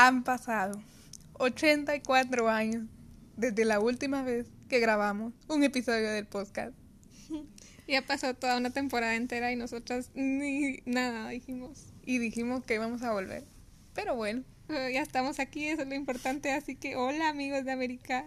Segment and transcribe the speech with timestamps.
[0.00, 0.80] Han pasado
[1.40, 2.86] 84 años
[3.36, 6.72] desde la última vez que grabamos un episodio del podcast.
[7.88, 11.86] Y ha pasado toda una temporada entera y nosotras ni nada dijimos.
[12.04, 13.42] Y dijimos que íbamos a volver.
[13.92, 16.52] Pero bueno, Pero ya estamos aquí, eso es lo importante.
[16.52, 18.24] Así que hola amigos de América.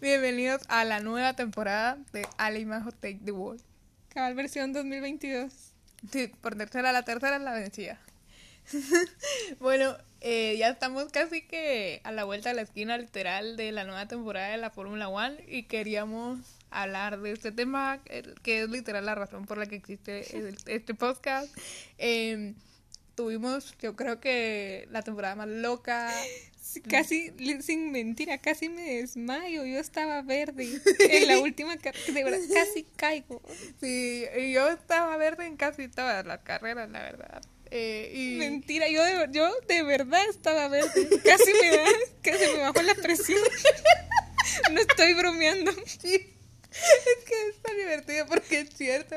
[0.00, 3.62] bienvenidos a la nueva temporada de Ale y Majo Take the World.
[4.08, 5.52] Cabal versión 2022.
[6.10, 8.00] Sí, por tercera, la tercera es la vencida.
[9.60, 13.84] bueno, eh, ya estamos casi que a la vuelta de la esquina literal de la
[13.84, 16.38] nueva temporada de la Fórmula One y queríamos
[16.70, 20.24] hablar de este tema el- que es literal la razón por la que existe
[20.66, 21.48] este podcast.
[21.98, 22.54] Eh,
[23.14, 26.12] tuvimos, yo creo que la temporada más loca.
[26.88, 27.32] Casi,
[27.62, 29.64] sin mentira, casi me desmayo.
[29.64, 30.68] Yo estaba verde
[31.00, 32.12] en la última carrera.
[32.14, 33.42] De verdad, casi caigo.
[33.80, 37.42] Sí, yo estaba verde en casi todas las carreras, la verdad.
[37.70, 38.38] Eh, y...
[38.38, 41.08] Mentira, yo de, yo de verdad estaba verde.
[41.24, 41.84] Casi me da,
[42.22, 43.40] casi me bajó la presión.
[44.72, 45.72] No estoy bromeando.
[45.86, 49.16] Sí, es que es tan divertido porque es cierto.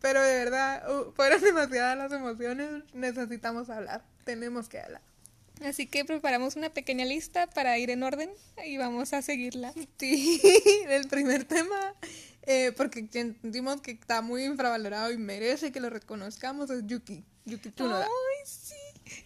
[0.00, 2.68] Pero de verdad, uh, fueron demasiadas las emociones.
[2.92, 4.04] Necesitamos hablar.
[4.24, 5.02] Tenemos que hablar.
[5.64, 8.30] Así que preparamos una pequeña lista para ir en orden
[8.64, 9.72] y vamos a seguirla.
[9.98, 10.40] Sí,
[10.88, 11.94] el primer tema,
[12.42, 17.24] eh, porque sentimos que está muy infravalorado y merece que lo reconozcamos, es Yuki.
[17.44, 17.70] Yuki.
[18.02, 18.74] Ay, sí.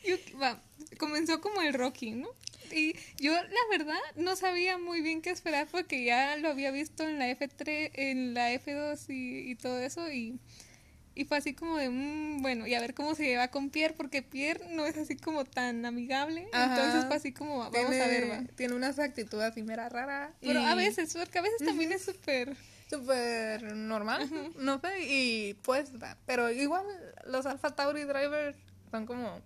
[0.04, 0.60] Yo- va,
[0.98, 2.28] comenzó como el Rocky, ¿no?
[2.72, 7.04] Y yo, la verdad, no sabía muy bien qué esperar porque ya lo había visto
[7.04, 10.10] en la F3, en la F2 y, y todo eso.
[10.10, 10.40] Y,
[11.16, 13.94] y fue así como de, mm, bueno, y a ver cómo se lleva con Pierre,
[13.96, 16.46] porque Pierre no es así como tan amigable.
[16.52, 16.76] Ajá.
[16.76, 18.44] Entonces fue así como, vamos tiene, a ver, va.
[18.54, 20.34] Tiene una actitud así mera rara.
[20.42, 22.54] Pero y a veces, porque a veces también es súper...
[22.88, 26.86] Súper normal, no sé, y pues, va, pero igual
[27.26, 28.56] los Alpha Tauri drivers
[28.92, 29.40] son como...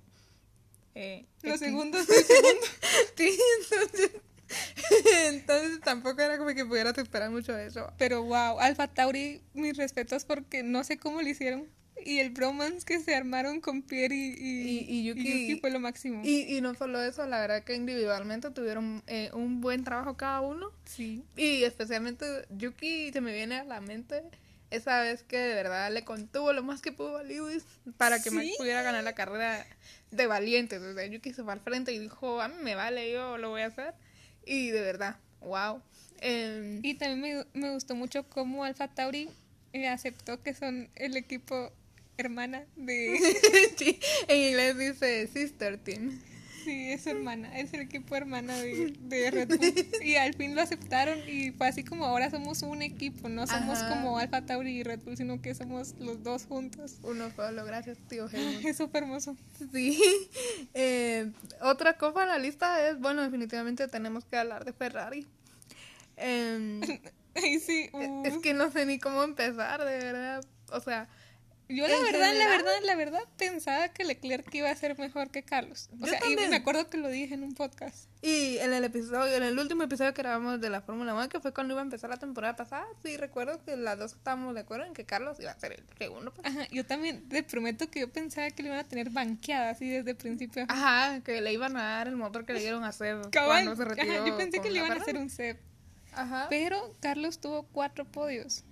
[0.94, 2.66] Eh, Los segundos del segundo.
[3.16, 4.10] Sí, entonces,
[5.26, 7.92] entonces tampoco era como que pudieras esperar mucho de eso.
[7.98, 11.68] Pero wow, Alfa Tauri, mis respetos porque no sé cómo lo hicieron.
[12.02, 15.80] Y el bromance que se armaron con Pierre y, y, Y- y Yuki- fue lo
[15.80, 16.22] máximo.
[16.24, 20.40] Y, y no solo eso, la verdad que individualmente tuvieron eh, un buen trabajo cada
[20.40, 20.72] uno.
[20.84, 21.22] sí.
[21.36, 24.22] Y especialmente Yuki se me viene a la mente
[24.70, 27.64] esa vez que de verdad le contuvo lo más que pudo a Lewis
[27.98, 28.54] para que Max Sí.
[28.56, 29.66] pudiera ganar la carrera
[30.10, 30.80] de valientes.
[30.80, 33.50] O sea, Yuki se fue al frente y dijo, a mí me vale, yo lo
[33.50, 33.92] voy a hacer.
[34.50, 35.80] Y de verdad, wow.
[36.20, 39.28] Em, Y también me, me gustó mucho cómo Alfa Tauri
[39.72, 41.70] eh, aceptó que son el equipo
[42.16, 43.16] hermana de...
[43.76, 46.20] sí, en inglés dice Sister Team.
[46.70, 49.60] Sí, es su hermana, es el equipo hermana de, de Red Bull.
[50.02, 53.78] Y al fin lo aceptaron y fue así como ahora somos un equipo, no somos
[53.78, 53.88] Ajá.
[53.88, 56.98] como Alfa Tauri y Red Bull, sino que somos los dos juntos.
[57.02, 58.64] Uno solo, gracias, tío Helmut.
[58.70, 59.36] Es súper hermoso.
[59.72, 60.00] Sí.
[60.74, 65.26] Eh, otra cosa en la lista es, bueno, definitivamente tenemos que hablar de Ferrari.
[66.16, 66.80] Em,
[67.60, 67.90] sí.
[67.92, 68.22] uh.
[68.24, 70.44] es que no sé ni cómo empezar, de verdad.
[70.72, 71.08] O sea,
[71.72, 75.42] Yo la verdad, la verdad, la verdad pensaba que Leclerc iba a ser mejor que
[75.44, 75.88] Carlos.
[75.92, 76.50] O Yo sea, y también.
[76.50, 78.08] me acuerdo que lo dije en un podcast.
[78.22, 81.38] y en el episodio, en el último episodio que grabamos de la Fórmula 1, que
[81.40, 84.60] fue cuando iba a empezar la temporada pasada, sí recuerdo que las dos estábamos de
[84.62, 86.32] acuerdo en que Carlos iba a ser el segundo.
[86.34, 86.46] pues.
[86.46, 89.88] Ajá, yo también te prometo que yo pensaba que le iban a tener banqueada así
[89.88, 90.64] desde el principio.
[90.68, 93.76] Ajá, que le iban a dar el motor que le dieron a hacer Cabal, cuando
[93.76, 94.12] se retiró.
[94.12, 95.60] ajá, yo pensé que le iban a hacer un set.
[96.12, 96.46] Ajá.
[96.50, 98.64] Pero Carlos tuvo cuatro podios.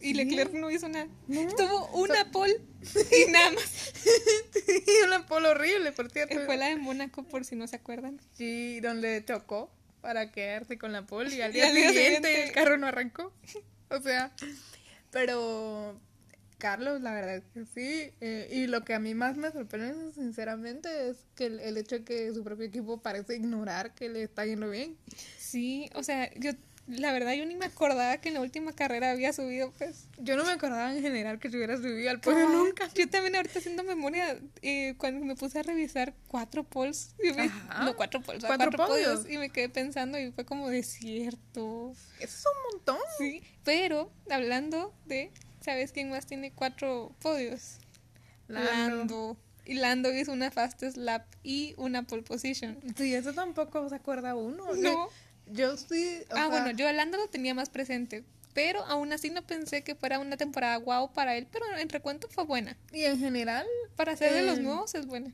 [0.00, 0.14] Y.
[0.14, 1.08] Leclerc no hizo nada.
[1.26, 1.46] No.
[1.56, 2.60] Tuvo una pole
[3.28, 3.64] y nada más.
[3.64, 6.36] sí, una polo horrible, por cierto.
[6.46, 8.20] Fue la de Mónaco, por si no se acuerdan.
[8.36, 9.70] Sí, donde chocó
[10.00, 12.78] para quedarse con la pole y al Y día al día siguiente siguiente- el carro
[12.78, 13.32] no arrancó.
[13.90, 14.32] O sea,
[15.10, 16.00] pero
[16.58, 18.12] Carlos, la verdad es que sí.
[18.20, 21.96] eh, y lo que a mí más me sorprende, sinceramente, es que el, el hecho
[22.00, 24.96] de que su propio equipo parece ignorar que le está yendo bien.
[25.38, 26.50] Sí, o sea, yo,
[26.88, 30.08] la verdad, yo ni me acordaba que en la última carrera había subido, pues.
[30.18, 32.50] Yo no me acordaba en general que se hubiera subido al Cabal.
[32.52, 32.88] nunca.
[32.94, 37.50] Yo también ahorita haciendo memoria, eh, cuando me puse a revisar cuatro polls, y me-
[37.84, 39.20] no cuatro polls, Cuatro cuatro, podios.
[39.20, 41.92] podios, y me quedé pensando y fue como de cierto.
[42.18, 42.98] Eso es un montón.
[43.18, 45.30] Sí, pero hablando de,
[45.60, 47.78] ¿sabes quién más tiene cuatro podios?
[48.46, 49.36] Lando.
[49.64, 52.78] Y Lando hizo una fastest lap y una pole position.
[52.96, 54.74] Sí, eso tampoco se acuerda uno.
[54.74, 55.10] No.
[55.52, 56.20] Yo sí.
[56.30, 58.24] o ah, sea, bueno, yo a Lando lo tenía más presente.
[58.54, 62.28] Pero aún así no pensé que fuera una temporada guau para él, pero en recuento
[62.28, 62.76] fue buena.
[62.92, 65.32] Y en general, Para ser de los nuevos es buena.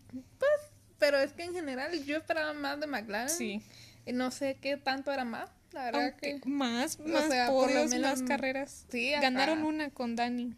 [0.98, 3.30] pero es que en general yo esperaba más de McLaren.
[3.30, 3.62] Sí.
[4.06, 6.48] No sé qué tanto era más, la verdad Aunque que...
[6.48, 8.84] más, o más sea, por lo podios, menos- más carreras.
[8.90, 9.22] Sí, ajá.
[9.22, 10.54] Ganaron una con Dani.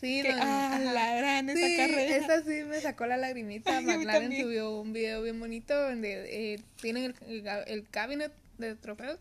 [0.00, 2.16] Sí, Que, no, ah, la gran esa Sí, carrera.
[2.16, 3.70] Esa sí me sacó la lagrimita.
[3.78, 9.18] Ay, McLaren subió un video bien bonito donde eh, tienen el, el cabinet de trofeos.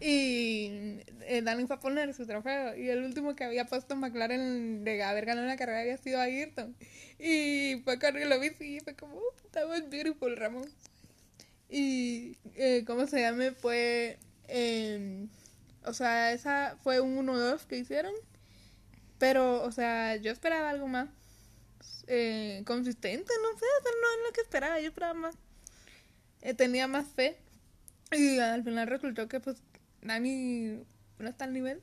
[0.00, 2.76] Y eh, Dani fue a poner su trofeo.
[2.76, 6.76] Y el último que había puesto McLaren de haber ganado la carrera había sido Ayrton.
[7.18, 10.68] Y fue cuando lo vi y fue como, "Oh, that was beautiful, Ramón.
[11.68, 13.52] Y, eh, ¿cómo se llama?
[13.60, 14.18] Fue,
[14.48, 15.26] eh,
[15.84, 18.14] o sea, esa fue un 1-2 que hicieron.
[19.18, 21.08] Pero, o sea, yo esperaba algo más
[22.06, 25.34] eh, consistente, no sé, no es lo que esperaba, yo esperaba más.
[26.42, 27.36] Eh, tenía más fe.
[28.12, 29.56] Y al final resultó que, pues,
[30.02, 30.80] Dani
[31.18, 31.80] no está al nivel.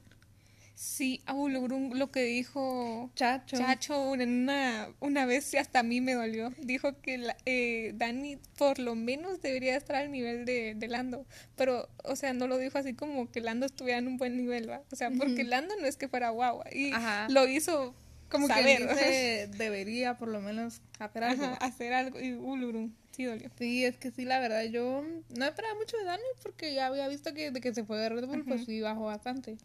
[0.75, 3.57] Sí, Abu Lugrun, lo que dijo Chacho.
[3.57, 6.51] Chacho una, una vez hasta a mí me dolió.
[6.57, 11.27] Dijo que la- eh, Dani por lo menos debería estar al nivel de, de Lando.
[11.55, 14.67] Pero, o sea, no lo dijo así como que Lando estuviera en un buen nivel,
[14.69, 14.81] ¿va?
[14.91, 16.65] O sea, porque Lando no es que fuera guagua.
[16.73, 17.27] Y Ajá.
[17.29, 17.93] lo hizo
[18.29, 21.43] Como saber, que dice, debería por lo menos hacer algo.
[21.45, 22.19] ajá, hacer algo.
[22.19, 23.49] Y Ulurun, sí dolió.
[23.57, 27.07] Sí, es que sí, la verdad, yo no esperaba mucho de Dani porque ya había
[27.07, 29.57] visto que de que se fue de Red Bull, pues sí bajó bastante.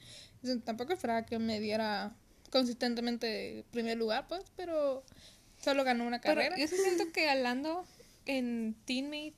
[0.43, 2.15] Entonces, tampoco esperaba que me diera
[2.51, 5.03] consistentemente primer lugar, pues, pero
[5.63, 6.57] solo ganó una Pero carrera.
[6.57, 7.85] yo sí siento que a Lando
[8.27, 9.35] en Teammate,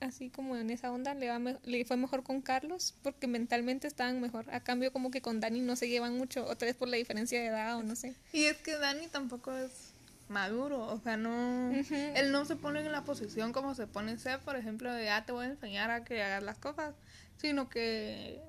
[0.00, 3.86] así como en esa onda, le, va me- le fue mejor con Carlos porque mentalmente
[3.86, 4.52] estaban mejor.
[4.52, 7.40] A cambio, como que con Dani no se llevan mucho, otra vez por la diferencia
[7.40, 8.14] de edad o no sé.
[8.32, 9.91] Y es que Dani tampoco es
[10.32, 14.40] maduro, o sea, no, él no se pone en la posición como se pone Seb,
[14.40, 16.94] por ejemplo, de, ah, te voy a enseñar a que hagas las cosas,
[17.36, 18.40] sino que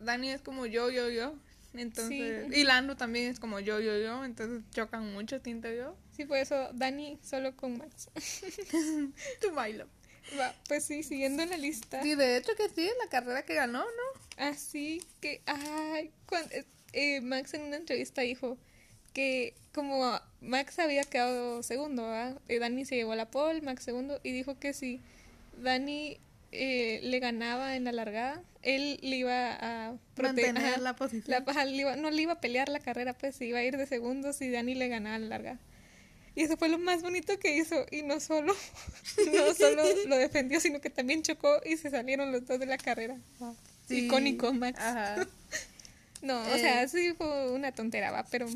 [0.00, 1.34] Dani es como yo, yo, yo,
[1.74, 2.60] entonces, Sí.
[2.60, 5.94] y Lando también es como yo, yo, yo, entonces chocan mucho, siento yo.
[6.16, 8.08] Sí, por eso Dani solo con Max.
[9.40, 9.86] Tu bailo.
[10.38, 12.02] Va, pues sí, siguiendo la lista.
[12.02, 14.44] Sí, de hecho que sí, la carrera que ganó, ¿no?
[14.44, 18.58] Así que, ay, cuan- eh, eh, Max en una entrevista dijo
[19.16, 22.38] que como Max había quedado segundo, ¿verdad?
[22.48, 25.00] Eh, Dani se llevó la pole, Max segundo, y dijo que si
[25.62, 26.18] Dani
[26.52, 31.24] eh, le ganaba en la largada, él le iba a prote- Mantener ajá, la posición.
[31.44, 33.62] la- ajá, le iba- no le iba a pelear la carrera, pues se iba a
[33.64, 35.58] ir de segundo si Dani le ganaba la largada.
[36.34, 37.86] Y eso fue lo más bonito que hizo.
[37.90, 38.54] Y no solo,
[39.34, 42.76] no solo lo defendió, sino que también chocó y se salieron los dos de la
[42.76, 43.16] carrera.
[43.88, 44.04] Sí.
[44.06, 44.78] Icónico, Max.
[44.78, 45.26] Ajá.
[46.22, 46.58] No, o Eh.
[46.60, 48.46] sea, sí fue una tontera, va, pero,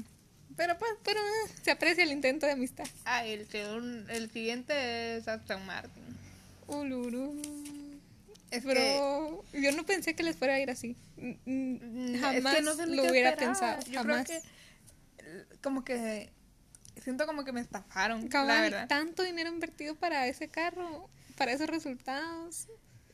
[0.56, 2.87] Pero pues, pero eh, se aprecia el intento de amistad.
[3.05, 3.47] ah, el,
[4.08, 6.02] el siguiente es Aston Martin.
[6.67, 7.41] Uluru.
[8.50, 10.97] Es Pero yo no pensé que les fuera a ir así.
[11.17, 13.81] Mm, es Jamás que no sé ni lo hubiera pensado.
[13.87, 14.26] Yo jamás.
[14.26, 14.49] creo que
[15.19, 16.31] eh, como que
[17.02, 22.69] siento como que me estafaron, Cabal, tanto dinero invertido para ese carro, para esos resultados.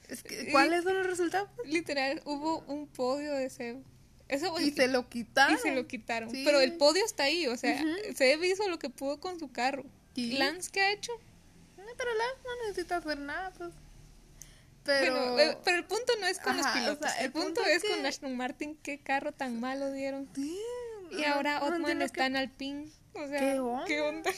[0.08, 1.48] Es que, ¿Cuáles son los resultados?
[1.64, 3.82] Literal, hubo un podio de Seb.
[4.28, 5.54] Eso Y se lo quitaron.
[5.54, 6.30] y se lo quitaron.
[6.30, 6.42] Sí.
[6.44, 8.14] Pero el podio está ahí, o sea, Ujú.
[8.16, 9.84] Seb hizo lo que pudo con su carro.
[10.14, 10.32] Sí.
[10.32, 11.12] Lance, ¿qué ha hecho?
[11.76, 13.72] No, pero Lance no necesita hacer nada, pues.
[14.84, 17.10] Pero, Bueno, eh, pero el punto no es con los Ajá, o pilotos.
[17.10, 19.90] sea, el, el punto, punto es es con que- Aston Martin, qué carro tan malo
[19.92, 20.28] dieron.
[20.34, 20.56] Sí,
[21.10, 22.88] Y no- ahora no Otman está qué- en Alpine.
[23.14, 23.84] O sea, ¿Qué onda?
[23.86, 24.30] ¿Qué onda?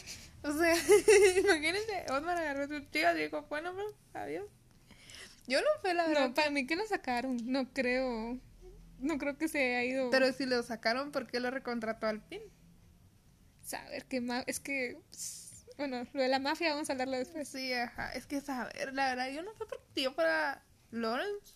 [0.44, 0.74] O sea,
[1.38, 4.46] imagínense, Otman agarró su chica y dijo, bueno, pues, adiós.
[5.46, 6.28] Yo no sé, la verdad.
[6.28, 7.38] No, para mí que lo sacaron.
[7.44, 8.38] No creo.
[8.98, 10.10] No creo que se haya ido.
[10.10, 12.42] Pero si lo sacaron, ¿por qué lo recontrató al fin?
[13.62, 14.44] Saber más.
[14.46, 14.98] Es que.
[15.76, 17.48] Bueno, lo de la mafia vamos a hablarlo después.
[17.48, 18.12] Sí, ajá.
[18.12, 19.52] Es que saber, la verdad, yo no
[19.94, 21.54] qué yo para Lawrence.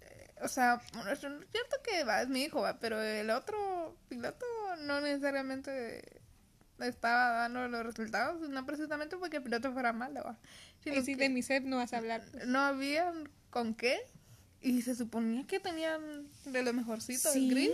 [0.00, 3.96] eh, o sea, bueno, es cierto que va, es mi hijo, va, pero el otro
[4.08, 4.44] piloto
[4.80, 6.20] no necesariamente
[6.78, 10.38] estaba dando los resultados, no precisamente porque el piloto fuera malo, va.
[10.82, 12.22] sino Y si que de mi Seb no vas a hablar.
[12.46, 14.00] no habían con qué
[14.62, 17.40] y se suponía que tenían de lo mejorcito ¿Sí?
[17.40, 17.70] del grid.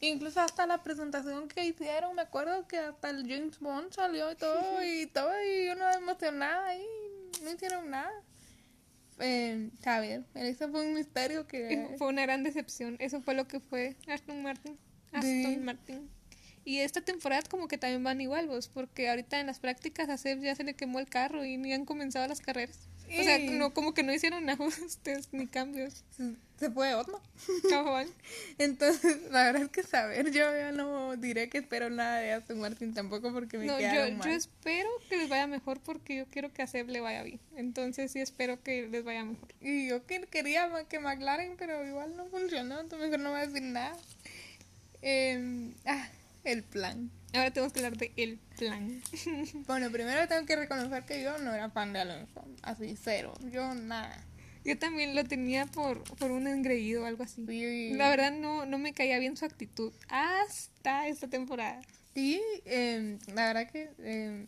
[0.00, 4.36] Incluso hasta la presentación que hicieron, me acuerdo que hasta el James Bond salió y
[4.36, 6.84] todo, y todo, y uno emocionada y
[7.42, 8.12] no hicieron nada.
[9.18, 11.94] Eh, a ver, ese fue un misterio que...
[11.98, 12.96] Fue una gran decepción.
[12.98, 14.76] Eso fue lo que fue Aston Martin.
[15.12, 15.56] Aston Sí.
[15.56, 16.10] Martin.
[16.66, 20.18] Y esta temporada como que también van igual vos, porque ahorita en las prácticas a
[20.18, 22.88] Seb ya se le quemó el carro y ni han comenzado las carreras.
[23.08, 26.04] O sea, no, como que no hicieron ajustes ni cambios.
[26.58, 27.20] Se fue Otman.
[27.68, 28.08] Cabal.
[28.58, 32.58] Entonces, la verdad es que saber, yo ya no diré que espero nada de Aston
[32.58, 34.30] Martin tampoco porque me No, yo, quedaron yo mal.
[34.30, 37.40] espero que les vaya mejor porque yo quiero que a Seb le vaya bien.
[37.56, 39.48] Entonces sí espero que les vaya mejor.
[39.60, 43.46] Y yo que quería que McLaren, pero igual no funcionó, entonces mejor no voy a
[43.46, 43.96] decir nada.
[45.02, 46.08] Eh, ah,
[46.44, 47.10] el plan.
[47.36, 49.02] Ahora tenemos que hablar de el plan.
[49.66, 53.74] Bueno, primero tengo que reconocer que yo no era fan de Alonso, así cero, yo
[53.74, 54.24] nada.
[54.64, 57.44] Yo también lo tenía por, por un engreído o algo así.
[57.46, 61.80] Sí, La verdad no, no me caía bien su actitud hasta esta temporada.
[62.14, 64.46] Sí, eh, la verdad que eh,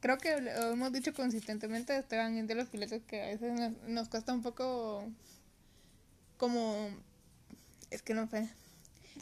[0.00, 3.72] creo que lo hemos dicho consistentemente, Esteban es de los pilotos que a veces nos,
[3.88, 5.10] nos cuesta un poco
[6.36, 6.90] como...
[7.90, 8.48] Es que no sé.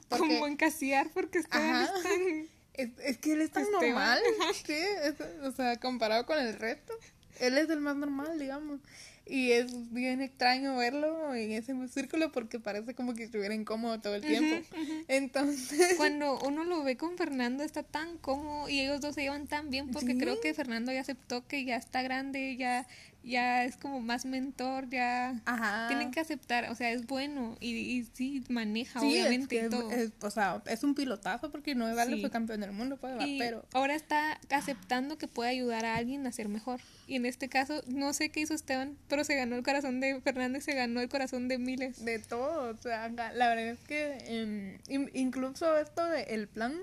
[0.09, 1.85] Porque- Como encasillar porque Esteban Ajá.
[1.97, 2.49] es tan...
[2.82, 3.82] Es, es que él es tan Esteban.
[3.90, 4.20] normal,
[4.66, 6.92] sí, es- o sea, comparado con el resto,
[7.40, 8.80] él es el más normal, digamos.
[9.26, 14.16] Y es bien extraño verlo en ese círculo porque parece como que estuviera incómodo todo
[14.16, 14.66] el tiempo.
[15.06, 19.46] Entonces, Cuando uno lo ve con Fernando está tan cómodo y ellos dos se llevan
[19.46, 20.18] tan bien porque Sí.
[20.18, 22.88] creo que Fernando ya aceptó que ya está grande, ya,
[23.22, 25.88] ya es como más mentor, ya ajá.
[25.88, 29.68] tienen que aceptar, o sea, es bueno y, y sí maneja Sí, es obviamente que
[29.68, 29.90] todo.
[29.90, 32.20] es- o sea, es un pilotazo porque no vale Sí.
[32.20, 36.26] fue campeón del mundo, pues, Y pero ahora está aceptando que puede ayudar a alguien
[36.26, 36.80] a ser mejor.
[37.06, 40.20] Y en este caso, no sé qué hizo Esteban, pero se ganó el corazón de
[40.20, 42.04] Fernando y se ganó el corazón de miles.
[42.04, 46.74] de todo, o sea, la verdad es que em, in- incluso esto del plan,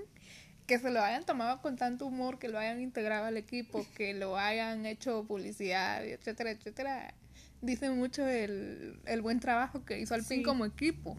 [0.68, 4.14] que se lo hayan tomado con tanto humor, que lo hayan integrado al equipo, que
[4.14, 7.14] lo hayan hecho publicidad, etcétera, etcétera,
[7.62, 10.42] dice mucho el, el buen trabajo que hizo Alpine Sí.
[10.44, 11.16] como equipo.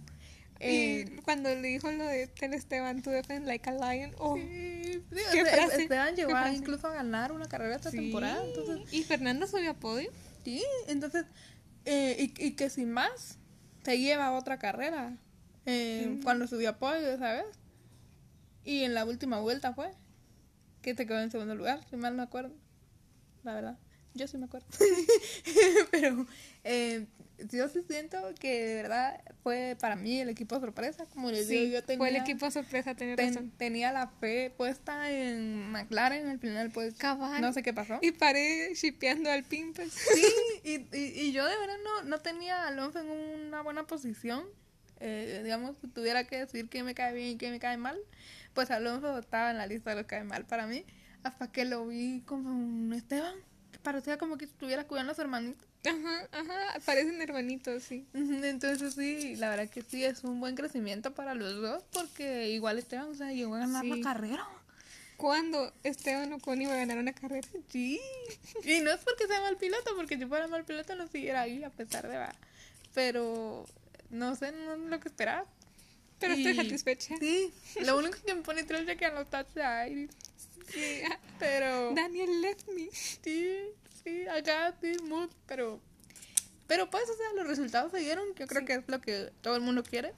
[0.62, 4.36] Y Eh, cuando le dijo lo de Tel Esteban, tú defend like a lion, oh,
[4.36, 5.84] sí, sí, ¿Qué frase?
[5.84, 6.56] Esteban ¿Qué llegó a frase?
[6.58, 10.12] incluso a ganar una carrera esta temporada, entonces Y Fernando subió a podio.
[10.44, 11.26] Sí, entonces,
[11.86, 13.38] eh, y, y que sin más,
[13.84, 15.18] se lleva otra carrera.
[15.66, 17.46] eh, Cuando subió a podio, ¿sabes?
[18.64, 19.92] Y en la última vuelta fue
[20.82, 22.54] que te quedó en segundo lugar, si mal no me acuerdo.
[23.44, 23.78] La verdad,
[24.14, 24.68] yo sí me acuerdo.
[25.92, 26.26] Pero
[26.64, 27.06] eh,
[27.52, 31.06] yo sí siento que de verdad fue para mí el equipo sorpresa.
[31.14, 33.52] Como les digo, yo tenía, fue el equipo sorpresa, tener ten- razón.
[33.58, 37.42] tenía la fe puesta en McLaren al final, pues Cabal.
[37.42, 37.98] no sé qué pasó.
[38.02, 39.94] Y paré shipeando al pin, pues.
[39.94, 40.26] Sí,
[40.64, 44.44] y, y, y yo de verdad no, no tenía a Alonso en una buena posición.
[45.02, 47.98] Eh, digamos, tuviera que decir que me cae bien y que me cae mal,
[48.54, 50.86] pues Alonso estaba en la lista de los que cae mal para mí.
[51.24, 53.36] Hasta que lo vi como un Esteban,
[53.72, 55.66] que parecía como que estuviera cuidando a su hermanito.
[55.86, 58.06] Ajá, ajá, parecen hermanitos, sí.
[58.14, 62.78] Entonces sí, la verdad que sí, es un buen crecimiento para los dos, porque igual
[62.80, 63.90] Esteban, o sea, llegó a ganar Sí.
[63.90, 64.48] la carrera.
[65.18, 67.48] ¿Cuándo Esteban Ocon iba a ganar una carrera?
[67.70, 68.00] Sí,
[68.64, 71.62] y no es porque sea mal piloto, porque si fuera mal piloto no siguiera ahí
[71.64, 72.34] a pesar de va.
[72.94, 73.66] Pero
[74.10, 75.46] no sé, no es lo que esperaba.
[76.20, 77.16] Pero Y- estoy satisfecha.
[77.20, 77.52] Sí,
[77.86, 79.46] lo único que me pone triste es que no está
[79.82, 80.10] ahí.
[80.72, 81.02] Sí,
[81.40, 82.90] Pero Daniel left me.
[82.92, 83.58] sí,
[84.04, 85.80] sí, acá sí, mood, pero
[86.68, 88.66] pero pues, o sea, los resultados se dieron, yo creo Sí.
[88.68, 90.14] que es lo que todo el mundo quiere.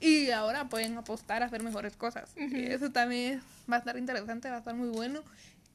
[0.00, 2.30] Y ahora pueden apostar a hacer mejores cosas.
[2.36, 2.56] Ujú.
[2.56, 3.40] Y eso también
[3.70, 5.22] va a estar interesante, va a estar muy bueno.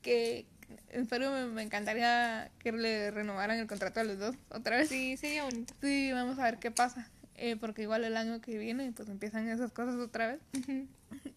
[0.02, 0.46] Que
[0.90, 4.90] en serio me, me encantaría que le renovaran el contrato a los dos otra vez.
[4.90, 5.74] Sí, sería bonito.
[5.82, 7.10] Sí, vamos a ver qué pasa.
[7.38, 10.40] Eh, porque igual el año que viene, pues empiezan esas cosas otra vez.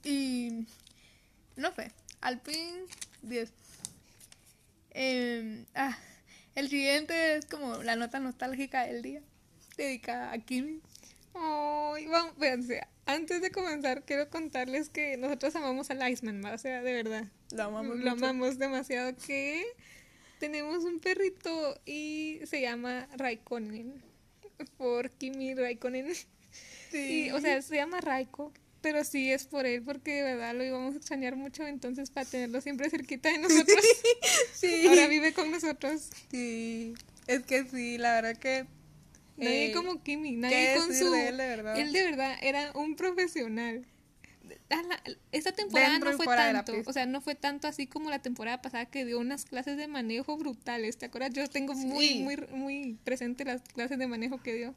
[0.02, 0.66] Y
[1.56, 2.84] no sé, Alpine
[3.22, 3.52] 10.
[4.92, 5.96] Eh, ah,
[6.54, 9.20] el siguiente es como la nota nostálgica del día,
[9.76, 10.80] dedicada a Kimi.
[11.34, 12.34] Ay, vamos.
[13.06, 16.54] Antes de comenzar, quiero contarles que nosotros amamos al Iceman, ¿va?
[16.54, 17.24] o sea, de verdad.
[17.52, 18.24] Lo amamos Lo mucho.
[18.24, 19.14] amamos demasiado.
[19.16, 19.64] Que
[20.38, 24.09] tenemos un perrito y se llama Raikkonen.
[24.78, 26.14] Por Kimi Raikkonen.
[26.90, 27.26] Sí.
[27.26, 28.52] Y, o sea, se llama Raiko.
[28.82, 31.66] Pero sí es por él, porque de verdad lo íbamos a extrañar mucho.
[31.66, 33.84] Entonces, para tenerlo siempre cerquita de nosotros,
[34.54, 34.86] sí.
[34.86, 36.08] ahora vive con nosotros.
[36.30, 36.94] Sí,
[37.26, 38.64] es que sí, la verdad que...
[39.36, 41.10] Nadie eh, como Kimi, ¿qué nadie con su.
[41.10, 41.78] de él, de verdad?
[41.78, 43.86] Él de verdad era un profesional.
[44.70, 45.02] A la-
[45.32, 48.60] Esta temporada Dentro no fue tanto, o sea, no fue tanto así como la temporada
[48.62, 50.96] pasada que dio unas clases de manejo brutales.
[50.98, 51.32] ¿Te acuerdas?
[51.32, 52.22] Yo tengo muy, Sí.
[52.22, 54.74] muy, muy presente las clases de manejo que dio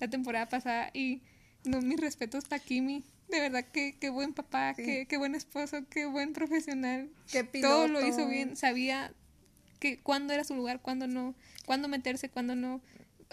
[0.00, 1.22] la temporada pasada y
[1.64, 3.02] no, mis respetos para Kimi.
[3.28, 4.84] De verdad, que qué buen papá, Sí.
[4.84, 7.10] qué, qué buen esposo, qué buen profesional.
[7.30, 9.12] Qué Todo lo hizo bien, sabía
[9.80, 11.34] que cuándo era su lugar, cuándo no,
[11.66, 12.80] cuándo meterse, cuándo no.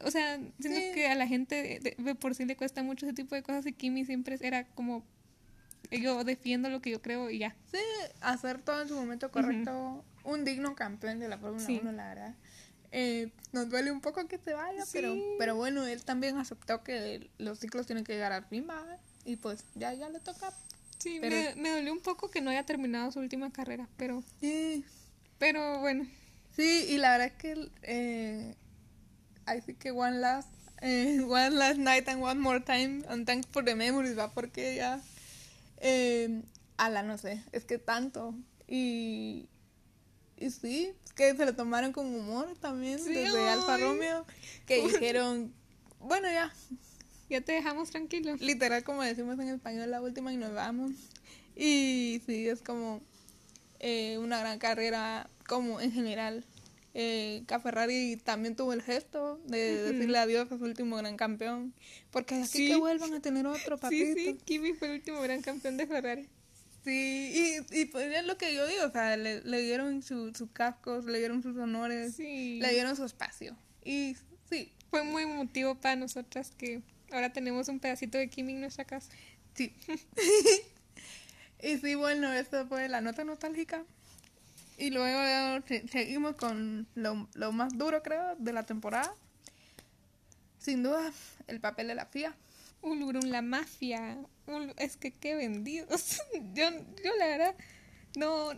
[0.03, 0.91] O sea, siento Sí.
[0.93, 3.43] que a la gente de, de- de por sí le cuesta mucho ese tipo de
[3.43, 5.05] cosas y Kimi siempre era como
[5.91, 7.55] yo defiendo lo que yo creo y ya.
[7.71, 7.77] Sí,
[8.21, 10.03] hacer todo en su momento correcto.
[10.23, 11.79] Un digno campeón de la Fórmula Sí.
[11.81, 12.35] 1, la verdad.
[12.91, 15.23] Eh, nos duele un poco que se vaya, pero, Sí.
[15.37, 18.83] pero bueno, él también aceptó que los ciclos tienen que llegar al fin, ¿va?
[19.25, 20.53] Y pues ya, ya le toca.
[20.99, 24.23] Sí, Pero- me, me dolió un poco que no haya terminado su última carrera, pero,
[24.39, 24.85] Sí,
[25.39, 26.07] pero bueno.
[26.55, 28.55] sí y la verdad es que eh,
[29.47, 30.49] I think que one last,
[30.81, 34.31] eh, one last night and one more time, and thanks for the memories, ¿va?
[34.33, 35.01] Porque ya,
[35.77, 36.41] eh,
[36.77, 38.35] ala, no sé, es que tanto.
[38.67, 39.47] Y,
[40.37, 43.77] y sí, es que se lo tomaron con humor también Sí, desde Alfa.
[43.77, 44.25] Romeo,
[44.65, 45.53] que dijeron,
[45.99, 46.51] bueno, ya,
[47.29, 48.35] Ya te dejamos tranquilo.
[48.39, 50.91] literal como decimos en español, la última y nos vamos.
[51.55, 53.01] Y sí, es como
[53.79, 56.43] eh, una gran carrera, como en general.
[56.97, 61.73] Eh, que Ferrari también tuvo el gesto de decirle adiós a su último gran campeón.
[62.09, 62.67] Porque así Sí.
[62.69, 64.13] que vuelvan a tener otro papito.
[64.17, 66.29] Sí, sí, Kimi fue el último gran campeón de Ferrari.
[66.85, 70.33] Sí, y, y pues es lo que yo digo, o sea, le, le dieron su-
[70.33, 72.59] sus cascos, le dieron sus honores, Sí.
[72.61, 73.57] le dieron su espacio.
[73.83, 74.15] Y
[74.49, 78.85] sí, Fue muy emotivo para nosotras que ahora tenemos un pedacito de Kimi en nuestra
[78.85, 79.11] casa.
[79.53, 79.73] sí.
[81.61, 83.83] y sí, bueno, esta fue la nota nostálgica.
[84.77, 89.13] Y luego se- seguimos con lo, lo más duro, creo, de la temporada.
[90.59, 91.11] Sin duda,
[91.47, 92.35] el papel de la FIA.
[92.81, 94.17] Ulurun, la mafia.
[94.77, 96.19] Es que qué vendidos.
[96.53, 96.69] yo,
[97.03, 97.55] yo la verdad,
[98.15, 98.49] no,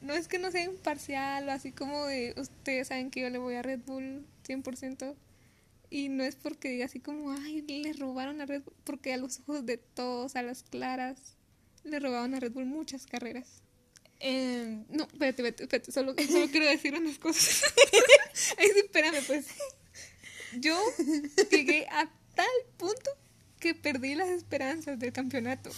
[0.00, 3.38] no es que no sea imparcial o así como de ustedes saben que yo le
[3.38, 5.14] voy a Red Bull 100%.
[5.90, 9.16] Y no es porque diga así como, ay, le robaron a Red Bull, porque a
[9.16, 11.34] los ojos de todos, a las claras,
[11.84, 13.62] le robaron a Red Bull muchas carreras.
[14.20, 17.62] Eh, No, espérate, espérate, espérate, solo, solo quiero decir unas cosas.
[18.58, 19.46] Ay, sí, espérame, pues.
[20.54, 20.80] Yo
[21.50, 22.46] llegué a tal
[22.76, 23.10] punto
[23.60, 25.70] que perdí las esperanzas del campeonato.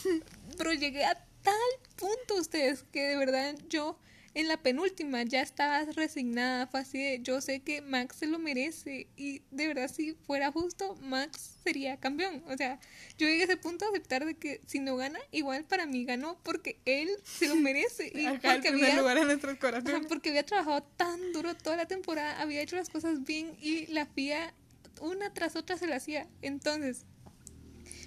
[0.57, 3.99] Pero llegué a tal punto, ustedes, que de verdad yo
[4.35, 6.67] en la penúltima ya estaba resignada.
[6.67, 9.09] Fue así de, yo sé que Max se lo merece.
[9.17, 12.43] Y de verdad, si fuera justo, Max sería campeón.
[12.47, 12.79] O sea,
[13.19, 16.05] yo llegué a ese punto de aceptar de que si no gana, igual para mí
[16.05, 18.13] ganó porque él se lo merece.
[18.15, 20.07] Y acá porque había lugar en nuestros corazones.
[20.07, 24.07] porque había trabajado tan duro toda la temporada, había hecho las cosas bien y la
[24.07, 24.55] FIA
[25.01, 26.29] una tras otra se la hacía.
[26.43, 27.05] Entonces,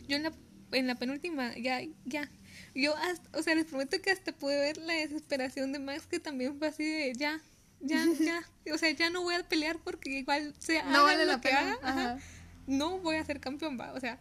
[0.07, 0.33] yo en la,
[0.71, 2.31] en la penúltima, ya, ya.
[2.75, 6.19] Yo, hasta, o sea, les prometo que hasta pude ver la desesperación de Max, que
[6.19, 7.39] también fue así de ya,
[7.81, 8.73] ya, ya.
[8.73, 11.49] O sea, ya no voy a pelear porque igual sea No vale lo la que
[11.49, 11.59] pena.
[11.73, 12.17] haga, ajá,
[12.65, 13.93] no voy a ser campeón, va.
[13.93, 14.17] O sea,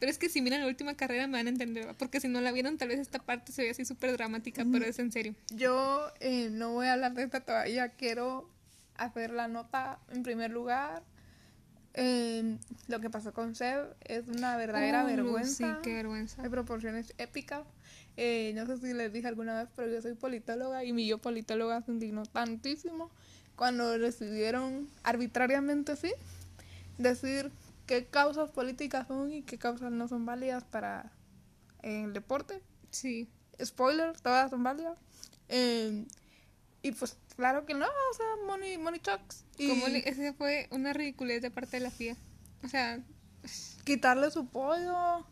[0.00, 1.94] pero es que si miran la última carrera me van a entender, ¿va?
[1.94, 4.84] porque si no la vieron, tal vez esta parte se ve así súper dramática, pero
[4.84, 5.34] es en serio.
[5.50, 8.50] Yo eh, no voy a hablar de esta todavía, quiero
[8.96, 11.02] hacer la nota en primer lugar.
[11.96, 12.58] Eh,
[12.88, 15.74] lo que pasó con Seb es una verdadera Oh, no, vergüenza.
[15.76, 16.42] Sí, qué vergüenza.
[16.42, 17.62] de proporciones épicas.
[18.16, 21.18] Eh, no sé si les dije alguna vez, pero yo soy politóloga y mi yo
[21.18, 23.10] politóloga se indignó tantísimo
[23.56, 26.12] cuando decidieron arbitrariamente, sí,
[26.98, 27.50] decir
[27.86, 31.10] qué causas políticas son y qué causas no son válidas para
[31.82, 32.62] el deporte.
[32.90, 33.28] Sí.
[33.62, 34.98] Spoiler, todas son válidas.
[35.48, 36.04] Eh,
[36.82, 39.44] y pues claro que no, o sea, money, money talks.
[39.58, 42.16] Y Como le- ese fue una ridiculez de parte de la FIA.
[42.64, 43.00] O sea,
[43.84, 45.26] quitarle su pollo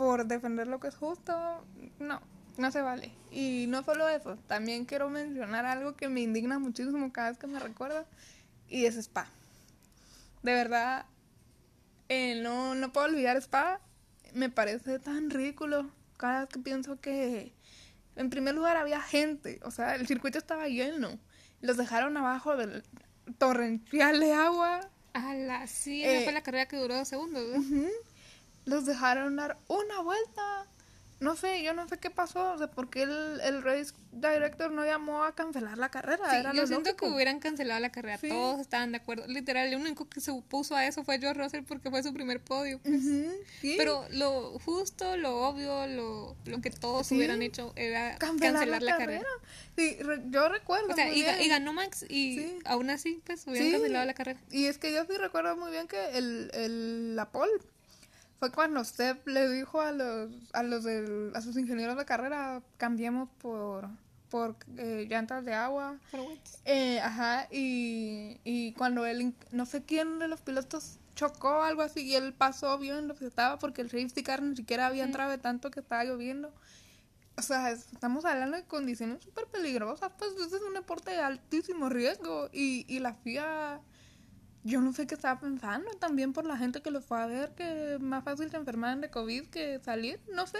[0.00, 1.62] por defender lo que es justo,
[1.98, 2.22] no,
[2.56, 3.12] no se vale.
[3.30, 7.46] Y no solo eso, también quiero mencionar algo que me indigna muchísimo cada vez que
[7.46, 8.06] me recuerda,
[8.66, 9.26] y es Spa.
[10.42, 11.04] De verdad,
[12.08, 13.78] eh, no, no puedo olvidar Spa,
[14.32, 17.52] me parece tan ridículo cada vez que pienso que,
[18.16, 21.18] en primer lugar, había gente, o sea, el circuito estaba lleno,
[21.60, 22.84] los dejaron abajo del
[23.36, 24.80] torrencial de agua,
[25.12, 27.86] a la sí, Eh, fue la carrera que duró dos segundos, ¿no?
[28.70, 30.66] Los dejaron dar una vuelta.
[31.18, 34.70] No sé, yo no sé qué pasó, o sea, por qué el, el race director
[34.70, 36.30] no llamó a cancelar la carrera.
[36.30, 37.04] Sí, Era yo lo siento lógico.
[37.08, 38.16] que hubieran cancelado la carrera.
[38.16, 38.30] Sí.
[38.30, 39.26] Todos estaban de acuerdo.
[39.26, 42.40] Literal, el único que se opuso a eso fue George Russell porque fue su primer
[42.42, 42.78] podio.
[42.78, 43.02] pues.
[43.60, 43.74] Sí.
[43.76, 48.96] Pero lo justo, lo obvio, lo, lo que todos hubieran hecho era cancelar, cancelar, la,
[48.96, 49.26] carrera.
[49.76, 50.88] Sí, re- yo recuerdo.
[50.90, 51.36] O sea, muy y, bien.
[51.42, 54.40] y ganó Max y aún así, pues, hubieran cancelado la carrera.
[54.50, 57.52] Y es que yo sí recuerdo muy bien que el, el, la pole
[58.40, 62.62] fue cuando Steph le dijo a los a los del- a sus ingenieros de carrera
[62.78, 63.88] cambiemos por
[64.30, 65.98] por eh, llantas de agua.
[66.64, 72.02] Eh, ajá, y, y cuando él, no sé quién de los pilotos chocó algo así
[72.02, 75.30] y él pasó bien lo que estaba porque el safety car ni siquiera había entrado
[75.32, 76.52] de tanto que estaba lloviendo.
[77.36, 81.18] O sea, es- estamos hablando de condiciones súper peligrosas, pues ese es un deporte de
[81.20, 83.80] altísimo riesgo y, y la FIA,
[84.64, 87.50] yo no sé qué estaba pensando también por la gente que lo fue a ver,
[87.56, 90.58] que más fácil se enfermaran de COVID que salir, no sé.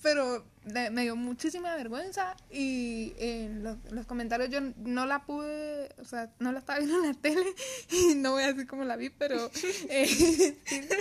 [0.00, 5.88] Pero de- me dio muchísima vergüenza y en los, los comentarios yo no la pude,
[5.98, 7.42] o sea, no la estaba viendo en la tele
[7.90, 9.50] y no voy a decir cómo la vi, pero,
[9.88, 10.56] eh, sí,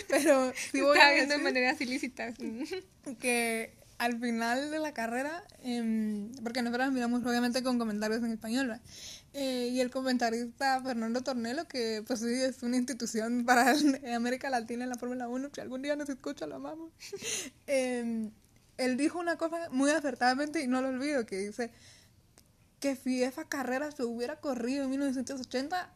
[0.08, 2.36] pero sí voy Estaba a viendo de maneras ilícitas.
[3.20, 8.70] que al final de la carrera, em, porque nosotros miramos obviamente con comentarios en español,
[8.72, 8.80] ¿va?
[9.34, 13.76] Eh, y el comentarista Fernando Tornelo, que pues sí es una institución para
[14.16, 16.92] América Latina en la Fórmula 1, que algún día nos escucha, lo amamos.
[17.68, 18.32] Em,
[18.78, 21.72] él dijo una cosa muy acertadamente y no lo olvido, que dice
[22.80, 25.92] que si esa carrera se hubiera corrido en 1980,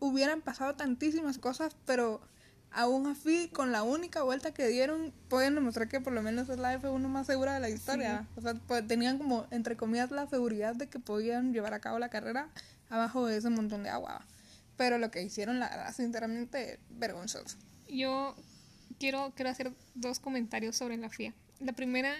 [0.00, 2.20] hubieran pasado tantísimas cosas, pero
[2.76, 6.58] aún así, con la única vuelta que dieron, pueden demostrar que por lo menos es
[6.58, 8.28] la F1 más segura de la historia.
[8.36, 11.98] O sea, pues, tenían como, entre comillas, la seguridad de que podían llevar a cabo
[11.98, 12.50] la carrera
[12.90, 14.26] abajo de ese montón de agua.
[14.76, 17.56] Pero lo que hicieron, la verdad, sinceramente, vergonzoso.
[17.88, 18.36] Yo
[19.00, 21.32] quiero, quiero hacer dos comentarios sobre la FIA.
[21.60, 22.14] La primera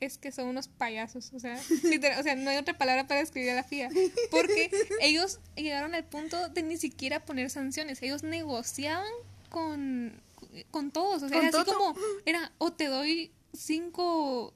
[0.00, 3.20] es que son unos payasos, o sea, literal, o sea, no hay otra palabra para
[3.20, 3.88] describir a la FIA,
[4.30, 9.10] porque ellos llegaron al punto de ni siquiera poner sanciones, ellos negociaban
[9.54, 10.20] con,
[10.72, 11.94] con todos, o sea, era así como,
[12.26, 14.52] era, o te doy cinco,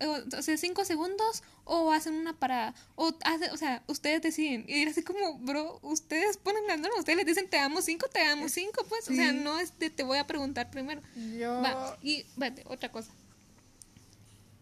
[0.00, 4.80] o sea, cinco segundos, o hacen una parada, o, hace, o sea, ustedes deciden, y
[4.80, 8.20] era así como, bro, ustedes ponen las normas, ustedes les dicen, te damos cinco, te
[8.20, 11.02] damos cinco, pues, o sea, no es de te voy a preguntar primero.
[11.38, 11.60] Yo...
[11.60, 13.12] Va, y vete, otra cosa.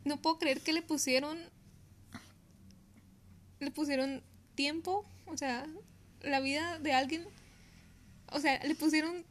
[0.04, 1.38] No puedo creer que le pusieron.
[3.60, 4.22] Le pusieron
[4.56, 5.64] tiempo, o sea,
[6.22, 7.26] la vida de alguien.
[8.32, 9.24] O sea, le pusieron.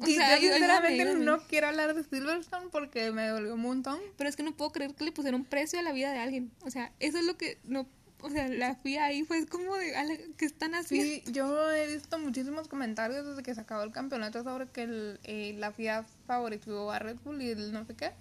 [0.00, 3.98] O y sea, yo sinceramente no quiero hablar de Silverstone porque me dolió un montón.
[4.16, 6.50] Pero es que no puedo creer que le pusieron precio a la vida de alguien.
[6.62, 7.86] O sea, eso es lo que no.
[8.20, 9.94] O sea, la FIA ahí fue como de.
[9.96, 11.06] "Ala, ¿Qué están haciendo?
[11.26, 15.20] Sí, yo he visto muchísimos comentarios desde que se acabó el campeonato sobre que el,
[15.24, 18.12] eh, la FIA favoreció a Red Bull y el no sé qué.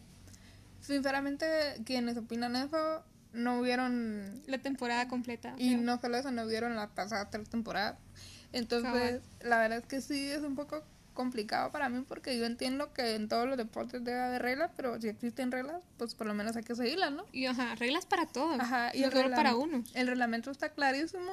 [0.82, 1.46] Sinceramente,
[1.86, 5.56] quienes opinan eso no vieron, La temporada completa.
[5.58, 7.98] y no solo eso, no vieron las pasadas tres temporadas.
[8.52, 9.22] Entonces, Cabal.
[9.44, 13.16] la verdad es que sí es un poco complicado para mí porque yo entiendo que
[13.16, 16.56] en todos los deportes debe haber reglas, pero si existen reglas, pues por lo menos
[16.56, 17.26] hay que seguirlas, ¿no?
[17.32, 18.60] Y ajá, reglas para todos.
[18.60, 19.90] Ajá, y no solo para unos.
[19.96, 21.32] el reglamento está clarísimo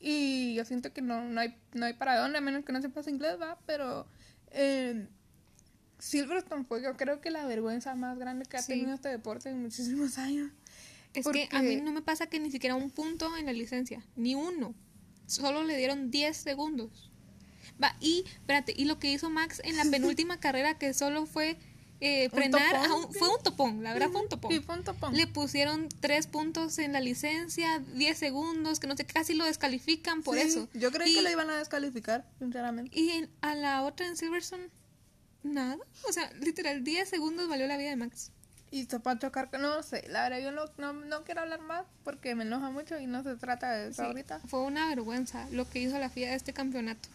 [0.00, 2.80] y yo siento que no, no, hay, no hay para dónde, a menos que no
[2.82, 4.06] sepas inglés, va, pero
[4.50, 5.08] eh,
[5.98, 8.72] Silverstone fue yo creo que la vergüenza más grande que ha Sí.
[8.72, 10.50] tenido este deporte en muchísimos años.
[11.14, 14.04] Es que a mí no me pasa que ni siquiera un punto en la licencia,
[14.14, 14.74] ni uno.
[15.26, 17.10] Solo le dieron 10 segundos.
[17.82, 21.56] Va, y, espérate, y lo que hizo Max en la penúltima carrera, que solo fue
[22.00, 24.52] eh, frenar, a un- fue un topón, la verdad fue un topón.
[24.52, 25.14] Sí, fue un topón.
[25.16, 30.22] Le pusieron 3 puntos en la licencia, 10 segundos, que no sé, casi lo descalifican
[30.22, 30.68] por Sí, eso.
[30.74, 32.96] Yo creí Y- que lo iban a descalificar, sinceramente.
[32.98, 34.68] Y en- a la otra en Silverstone,
[35.42, 35.76] nada.
[36.08, 38.30] O sea, literal, 10 segundos valió la vida de Max.
[38.70, 41.60] Y se fue a chocar, no sé, la verdad yo no, no, no quiero hablar
[41.62, 44.40] más porque me enoja mucho y no se trata de eso Sí, ahorita.
[44.46, 47.08] Fue una vergüenza lo que hizo la FIA de este campeonato.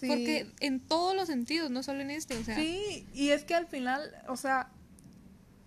[0.00, 0.06] Sí.
[0.08, 3.54] Porque en todos los sentidos, no solo en este, o sea, Sí, y es que
[3.54, 4.68] al final, o sea,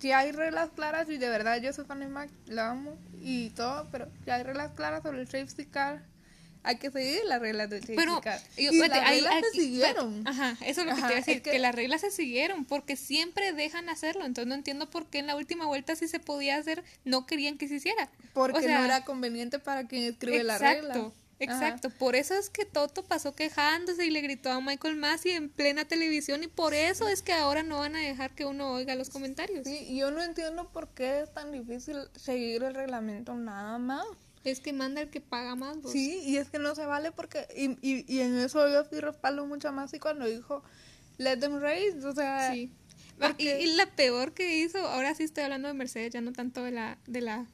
[0.00, 3.50] si hay reglas claras y de verdad yo soy fan de Mac, la amo y
[3.50, 6.02] todo, pero si hay reglas claras sobre el safety car,
[6.66, 8.40] hay que seguir las reglas del safety pero car.
[8.56, 10.26] yo- y las reglas se aquí- siguieron.
[10.26, 11.50] Ajá, eso es lo que Ajá, te iba a decir, es que...
[11.52, 15.26] que- las reglas se siguieron porque siempre dejan hacerlo, entonces no entiendo por qué en
[15.26, 18.10] la última vuelta si se podía hacer, no querían que se hiciera.
[18.32, 21.10] Porque o sea, no era conveniente para quien escribe la regla.
[21.38, 21.90] Exacto.
[21.90, 25.84] Por eso es que Toto pasó quejándose y le gritó a Michael Massey en plena
[25.84, 29.10] televisión y por eso es que ahora no van a dejar que uno oiga los
[29.10, 29.66] comentarios.
[29.66, 34.04] Sí, yo no entiendo por qué es tan difícil seguir el reglamento nada más.
[34.44, 35.80] Es que manda el que paga más.
[35.80, 35.90] vos.
[35.92, 39.00] Sí, y es que no se vale porque, y, y, y en eso yo sí
[39.00, 40.62] respaldo mucho más y cuando dijo,
[41.18, 42.70] let them race, o sea, Sí.
[43.38, 46.64] Y, y la peor que hizo, ahora sí estoy hablando de Mercedes, ya no tanto
[46.64, 47.46] de la, de la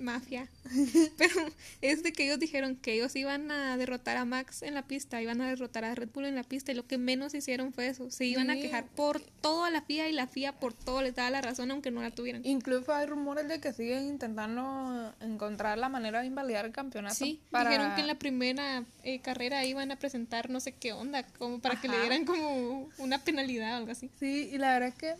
[0.00, 0.48] mafia,
[1.18, 1.34] pero
[1.80, 5.20] es de que ellos dijeron que ellos iban a derrotar a Max en la pista,
[5.20, 7.88] iban a derrotar a Red Bull en la pista y lo que menos hicieron fue
[7.88, 11.14] eso, se iban a quejar por toda la FIA y la FIA por todo les
[11.14, 12.44] daba la razón aunque no la tuvieran.
[12.44, 17.14] incluso hay rumores de que siguen intentando encontrar la manera de invalidar el campeonato.
[17.14, 17.70] Sí, para...
[17.70, 21.60] dijeron que en la primera eh, carrera iban a presentar no sé qué onda, como
[21.60, 24.10] para que le dieran como una penalidad o algo así.
[24.18, 25.14] Sí, y la verdad es que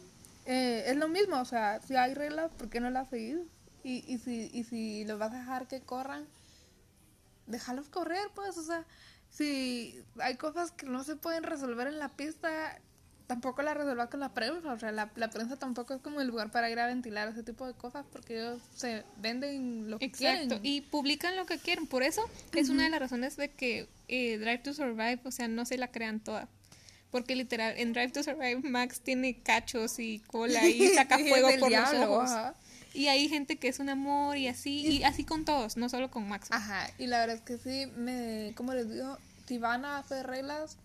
[0.47, 3.39] eh, es lo mismo, o sea, si hay reglas, ¿por qué no las seguís?
[3.83, 6.27] Y, y, si, y si los vas a dejar que corran,
[7.47, 8.85] déjalos correr, pues, o sea,
[9.31, 12.79] si hay cosas que no se pueden resolver en la pista,
[13.27, 16.27] tampoco las resuelvas con la prensa, o sea, la, la prensa tampoco es como el
[16.27, 20.07] lugar para ir a ventilar ese tipo de cosas porque ellos se venden lo que
[20.07, 20.67] Exacto, quieren.
[20.67, 21.87] y publican lo que quieren.
[21.87, 25.47] Por eso es una de las razones de que eh, Drive to Survive, o sea,
[25.47, 26.49] no se la crean toda.
[27.13, 31.71] Porque literal, en Drive to Survive Max tiene cachos y cola y saca fuego por
[31.71, 32.31] los ojos.
[32.31, 32.55] ajá.
[32.93, 36.11] Y hay gente que es un amor y así, y así con todos, no solo
[36.11, 36.49] con Max.
[36.51, 40.27] Ajá, y la verdad es que sí, me, como les digo, si van a hacer
[40.27, 40.77] reglas,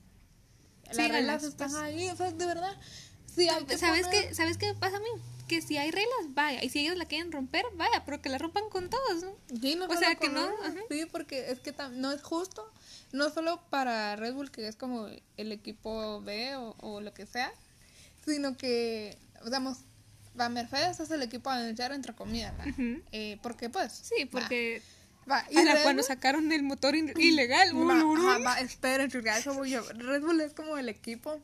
[0.86, 1.82] las Síganlas, reglas están pues.
[1.82, 2.74] ahí, o sea, de verdad.
[3.36, 5.08] Sí, que ¿Sabes poner- qué, ¿Sabes qué pasa a mí?
[5.48, 6.64] Que si hay reglas, vaya.
[6.64, 9.36] Y si ellos la quieren romper, vaya, pero que la rompan con todos, ¿no?
[9.62, 10.76] Sí, no o sea, que no, ajá.
[10.90, 12.72] Sí, porque es que tam- no es justo,
[13.12, 17.26] no solo para Red Bull, que es como el equipo B o, o lo que
[17.26, 17.52] sea,
[18.26, 19.80] sino que, digamos,
[20.40, 22.66] va Mercedes es el equipo a vencer, entre comillas, ¿va?
[22.70, 23.02] Ujú.
[23.12, 23.92] Eh, porque pues...
[23.94, 24.82] Sí, porque
[25.28, 27.76] Va, va, y a la cuando sacaron el motor ilegal.
[27.76, 28.20] Va, ululul.
[28.30, 29.10] ajá, va, esperen,
[29.56, 29.82] voy yo.
[29.94, 31.42] Red Bull es como el equipo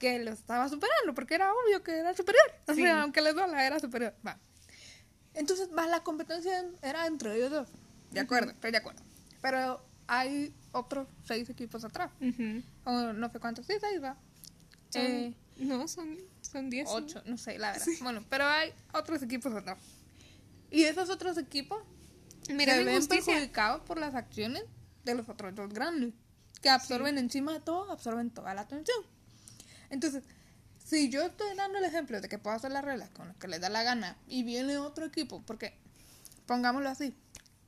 [0.00, 2.42] que lo estaba superando, porque era obvio que era superior.
[2.66, 2.82] O Sí.
[2.82, 4.12] sea, aunque les duela, era superior.
[4.26, 4.38] Va.
[5.34, 7.68] Entonces, va, la competencia era entre ellos dos.
[8.10, 9.02] De acuerdo, estoy de acuerdo.
[9.40, 12.10] Pero hay otros seis equipos atrás.
[12.20, 12.62] Ujú.
[12.84, 14.16] O no sé cuántos, sí, seis, va.
[14.94, 16.16] Eh, no, son,
[16.50, 16.84] son 10.
[16.86, 16.94] ¿no?
[16.94, 17.86] ocho, no sé, la verdad.
[18.00, 19.78] Bueno, pero hay otros equipos atrás.
[20.70, 21.82] Y esos otros equipos
[22.48, 24.64] Mira se ven perjudicados por las acciones
[25.04, 26.14] de los otros dos grandes,
[26.60, 28.98] que absorben encima de todo, absorben toda la atención.
[29.90, 30.24] Entonces,
[30.84, 33.48] si yo estoy dando el ejemplo de que puedo hacer las reglas con lo que
[33.48, 35.78] les da la gana y viene otro equipo, porque
[36.46, 37.14] pongámoslo así,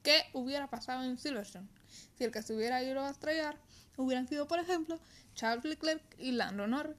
[0.02, 1.68] ¿qué hubiera pasado en Silverstone?
[2.16, 3.58] Si el que se hubiera ido a estrellar
[3.96, 4.98] hubieran sido, por ejemplo,
[5.34, 6.96] Charles Leclerc y Lando Norris.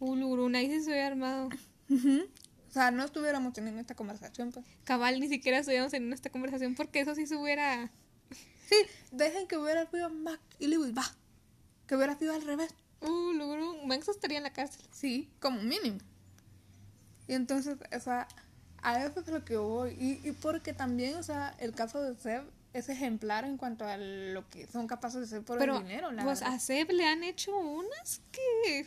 [0.00, 1.48] Uluruna, ahí sí hubiera armado.
[2.68, 4.64] O sea, no estuviéramos teniendo esta conversación, pues.
[4.84, 7.90] Cabal, ni siquiera estuviéramos en esta conversación porque eso sí se hubiera.
[8.68, 8.76] Sí,
[9.10, 11.04] dejen que hubiera sido Max y Lewis, va.
[11.86, 12.72] Que hubiera sido al revés.
[13.00, 14.82] Uh, Max estaría en la cárcel.
[14.92, 15.98] Sí, como mínimo.
[17.26, 18.28] Y entonces, o sea,
[18.82, 19.90] a eso es lo que voy.
[19.98, 23.96] Y, y porque también, o sea, el caso de Seb es ejemplar en cuanto a
[23.96, 26.54] lo que son capaces de hacer por Pero el dinero, la pues verdad.
[26.54, 28.86] a Seb le han hecho unas que.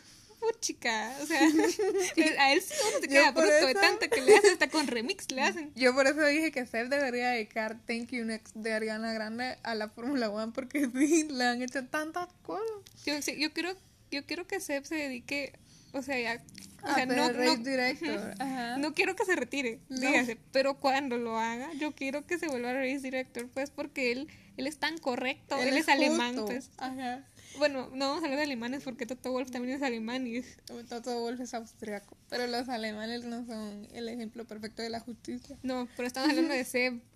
[0.60, 1.40] Chica, o sea,
[2.40, 5.30] a él sí uno se queda bruto de tanto que le hacen, hasta con remix
[5.32, 5.72] le hacen.
[5.76, 9.76] Yo por eso dije que Seb debería dedicar Thank You Next de Ariana Grande a
[9.76, 12.66] la Fórmula One porque sí, le han hecho tantas cosas.
[13.06, 13.74] Yo, sí, yo quiero,
[14.12, 15.54] yo quiero que Seb se dedique,
[15.92, 16.42] o sea, ya,
[16.84, 18.34] o A sea, no, no, director.
[18.40, 18.78] Ajá.
[18.78, 20.00] no quiero que se retire, No.
[20.00, 24.28] dígase, pero cuando lo haga, yo quiero que se vuelva race director, pues, porque él,
[24.58, 26.72] él es tan correcto, él, es, alemán, pues.
[26.78, 27.26] Ajá.
[27.58, 30.42] Bueno, no vamos a hablar de alemanes porque Toto Wolf también es alemán y
[30.90, 32.18] Toto Wolff es austriaco.
[32.30, 35.58] Pero los alemanes no son el ejemplo perfecto de la justicia.
[35.64, 37.00] no, pero estamos hablando de Seb.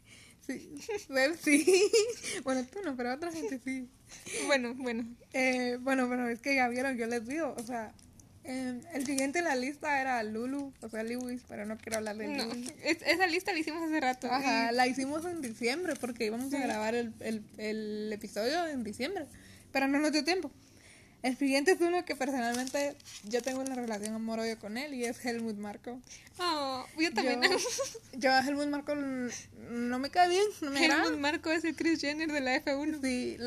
[0.48, 1.66] Sí, Seb sí.
[2.46, 3.90] Bueno, tú no, pero otra gente sí.
[4.46, 7.92] Bueno, bueno, Eh, bueno, pero es que ya vieron, yo les digo, o sea,
[8.46, 12.16] eh, el siguiente en la lista era Lulu, o sea, Lewis, pero no quiero hablar
[12.16, 12.72] de no, Lewis.
[12.82, 14.32] es- esa lista la hicimos hace rato.
[14.32, 18.86] Ajá, y- la hicimos en diciembre porque íbamos a grabar el, el, el episodio en
[18.86, 19.26] diciembre,
[19.78, 20.50] pero no nos dio tiempo.
[21.22, 25.24] El siguiente es uno que personalmente yo tengo una relación amor-odio con él y es
[25.24, 26.00] Helmut Marco.
[26.40, 27.42] Oh, yo también.
[27.44, 27.50] Yo,
[28.18, 31.04] yo a Helmut Marco no me cae bien, no me agrada.
[31.06, 33.02] Helmut Marco es el Chris Jenner de la F1.
[33.04, 33.38] Sí,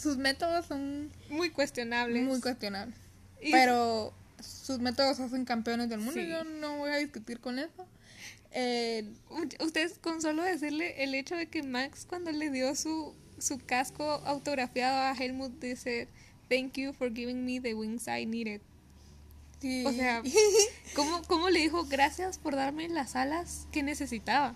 [0.00, 2.22] sus métodos son Muy cuestionables.
[2.22, 2.94] muy cuestionables.
[3.40, 6.20] Y- Pero sus métodos hacen campeones del mundo.
[6.20, 6.28] Sí.
[6.28, 7.84] Yo no voy a discutir con eso.
[8.52, 9.08] Eh,
[9.60, 14.04] Ustedes con solo decirle el hecho de que Max cuando le dio su, su casco
[14.24, 16.08] autografiado a Helmut dice
[16.48, 18.60] Thank you for giving me the wings I needed.
[19.60, 19.84] sí.
[19.86, 20.22] O sea,
[20.94, 24.54] ¿cómo, ¿cómo le dijo gracias por darme las alas que necesitaba?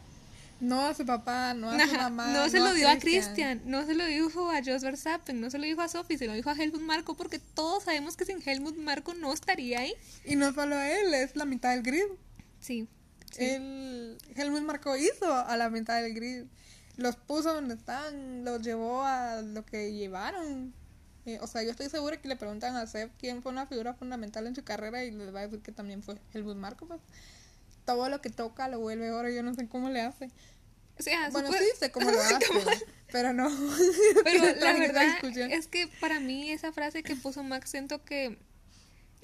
[0.60, 2.28] no a su papá, no a su mamá.
[2.28, 3.58] no se lo dio a Christian.
[3.58, 6.26] Christian, no se lo dijo a Jos Verstappen, no se lo dijo a Sophie, se
[6.26, 9.94] lo dijo a Helmut Marko porque todos sabemos que sin Helmut Marko no estaría ahí.
[10.24, 12.04] Y no solo él, es la mitad del grid.
[12.60, 12.88] Sí.
[13.30, 13.44] sí.
[14.36, 16.44] Helmut Marco hizo a la mitad del grid.
[16.96, 20.72] Los puso donde están, los llevó a lo que llevaron.
[21.26, 23.94] Eh, o sea, yo estoy segura que le preguntan a Seb quién fue una figura
[23.94, 26.86] fundamental en su carrera y les va a decir que también fue Helmut Marco.
[26.86, 27.00] Pues.
[27.84, 30.30] Todo lo que toca lo vuelve oro, yo no sé cómo le hace.
[30.98, 32.46] O sea, Bueno, supo- sí sé cómo lo hace,
[33.12, 33.48] pero no.
[34.22, 35.06] Pero la verdad
[35.50, 38.38] es que para mí esa frase que puso Max siento que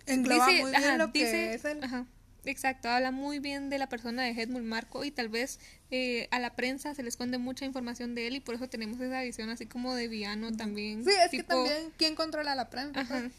[0.06, 1.84] engloba dice, muy bien ajá, lo que dice- es el...
[1.84, 2.06] ajá,
[2.44, 5.58] exacto, habla muy bien de la persona de Helmut Marko y tal vez
[5.90, 9.00] eh, a la prensa se le esconde mucha información de él y por eso tenemos
[9.00, 11.04] esa visión así como de villano también.
[11.04, 13.00] Sí, es que también, ¿quién controla la prensa?
[13.00, 13.20] Ajá.
[13.20, 13.32] pues?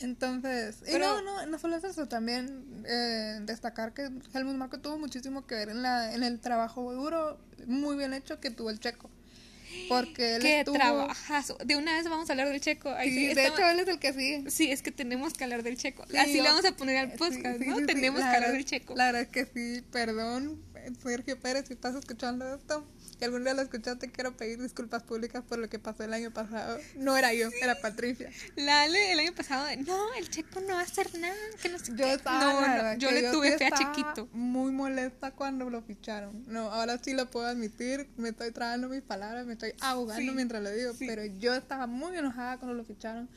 [0.00, 4.78] Entonces, y Pero- no, no, no solo es eso, también eh, destacar que Helmut Marko
[4.78, 8.70] tuvo muchísimo que ver en, la, en el trabajo duro, muy bien hecho que tuvo
[8.70, 9.10] el checo.
[9.88, 10.74] Porque él Qué estuvo...
[10.76, 11.56] trabajazo.
[11.64, 12.90] De una vez vamos a hablar del checo.
[12.90, 14.50] Ahí Sí, sí, de estamos- hecho, él es el que sigue.
[14.50, 16.04] Sí, es que tenemos que hablar del checo.
[16.10, 17.86] Sí, Así yo- le vamos a poner al podcast, ¿no?
[17.86, 18.94] tenemos que hablar del checo.
[18.96, 20.62] La verdad es que sí, perdón,
[21.02, 22.86] Sergio Pérez, si estás escuchando esto,
[23.18, 26.30] si algún día lo escuchaste, quiero pedir disculpas públicas por lo que pasó el año
[26.30, 26.78] pasado.
[26.96, 28.30] No era yo, era Patricia.
[28.56, 31.78] La Ale el año pasado, no, el checo no va a hacer nada, que no
[31.78, 32.12] sé Yo qué".
[32.14, 34.28] estaba, no, no, yo le tuve fe a chiquito.
[34.32, 36.44] Muy molesta cuando lo ficharon.
[36.46, 38.08] No, ahora sí lo puedo admitir.
[38.16, 40.92] Me estoy tragando mis palabras, me estoy ahogando Sí, mientras lo digo.
[40.94, 41.06] sí.
[41.06, 43.28] Pero yo estaba muy enojada cuando lo ficharon.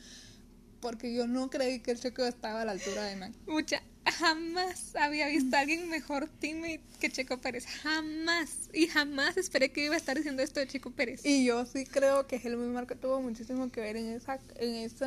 [0.82, 3.36] Porque yo no creí que el Checo estaba a la altura de Max.
[3.46, 7.66] Mucha, jamás había visto a alguien mejor teammate que Checo Pérez.
[7.66, 8.68] Jamás.
[8.72, 11.24] Y jamás esperé que iba a estar diciendo esto de Checo Pérez.
[11.24, 15.04] Y yo sí creo que Helmut Marko tuvo muchísimo que ver en esa en ese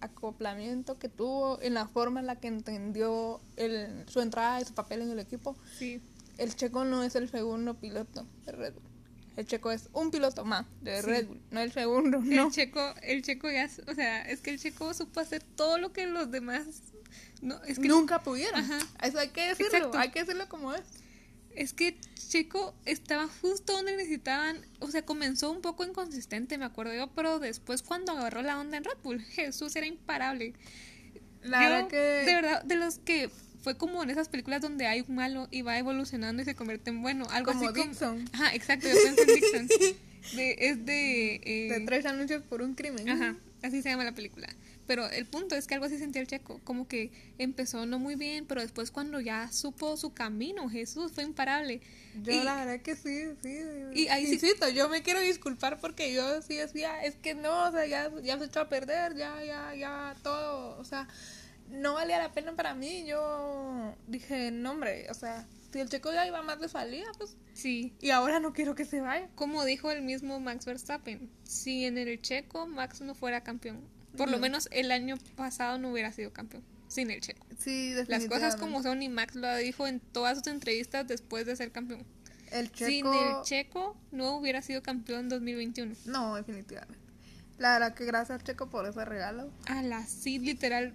[0.00, 4.74] acoplamiento que tuvo, en la forma en la que entendió el, su entrada y su
[4.74, 5.56] papel en el equipo.
[5.78, 6.02] Sí.
[6.38, 8.87] El checo no es el segundo piloto de Red Bull.
[9.38, 11.06] El Checo es un piloto más de Sí.
[11.06, 12.46] Red Bull, no el segundo, no.
[12.46, 15.92] El checo, el checo ya, o sea, es que el checo supo hacer todo lo
[15.92, 16.66] que los demás,
[17.40, 18.58] no, es que Nunca pudieron.
[18.58, 18.80] Ajá.
[19.00, 19.98] Eso hay que decirlo, Exacto.
[19.98, 20.82] hay que decirlo como es.
[21.54, 21.96] Es que
[22.28, 27.38] Checo estaba justo donde necesitaban, o sea, comenzó un poco inconsistente, me acuerdo yo, pero
[27.38, 30.54] después cuando agarró la onda en Red Bull, Jesús era imparable.
[31.42, 33.30] La Yo, verdad que de verdad, de los que
[33.62, 36.90] fue como en esas películas donde hay un malo y va evolucionando y se convierte
[36.90, 38.42] en bueno, algo como así Dixon, como...
[38.44, 39.68] Ajá, exacto, yo pensé en Dixon.
[40.36, 41.34] De- es de...
[41.44, 43.08] eh, de tres anuncios por un crimen.
[43.08, 44.48] Ajá, así se llama la película.
[44.86, 48.14] Pero el punto es que algo así sentía el checo, como que empezó no muy
[48.14, 51.80] bien, pero después cuando ya supo su camino, Jesús fue imparable.
[52.22, 53.58] Yo Y- la verdad que sí, sí.
[53.94, 57.68] Y ahí sí- Insisto, yo me quiero disculpar porque yo sí decía, es que no,
[57.68, 61.06] o sea, ya, ya se echó a perder, ya, ya, ya, todo, o sea,
[61.70, 63.04] no valía la pena para mí.
[63.06, 67.36] Yo dije, no, hombre, o sea, si el checo ya iba más de salida, pues,
[67.52, 69.28] Sí, y ahora no quiero que se vaya.
[69.34, 73.80] como dijo el mismo Max Verstappen, si en el checo Max no fuera campeón,
[74.16, 77.46] por lo menos el año pasado no hubiera sido campeón, sin el checo.
[77.58, 81.56] Sí, Las cosas como son y Max lo dijo en todas sus entrevistas después de
[81.56, 82.06] ser campeón.
[82.50, 82.88] El checo...
[82.90, 85.94] Sin el checo no hubiera sido campeón 2021.
[86.06, 86.98] No, definitivamente.
[87.58, 89.50] La verdad que gracias Checo por ese regalo.
[89.66, 90.94] A la sí, literal,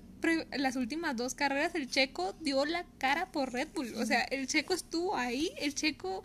[0.57, 3.93] las últimas dos carreras el checo dio la cara por Red Bull.
[3.95, 6.23] O sea, el checo estuvo ahí, el checo,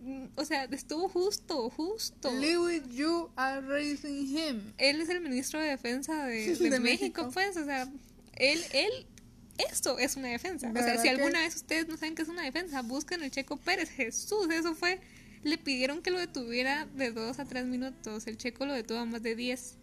[0.00, 2.30] mm, o sea, estuvo justo, justo.
[2.32, 4.72] Lewis, you are raising him.
[4.78, 7.30] Él es el ministro de defensa de, de De México, México.
[7.32, 7.88] pues, o sea,
[8.36, 9.06] él, él,
[9.70, 10.70] esto es una defensa.
[10.72, 13.22] De O sea, si que- alguna vez ustedes no saben qué es una defensa, busquen
[13.22, 13.90] el Checo Pérez.
[13.90, 15.00] Jesús, eso fue.
[15.42, 18.26] Le pidieron que lo detuviera de dos a tres minutos.
[18.26, 19.74] El Checo lo detuvo a más de diez.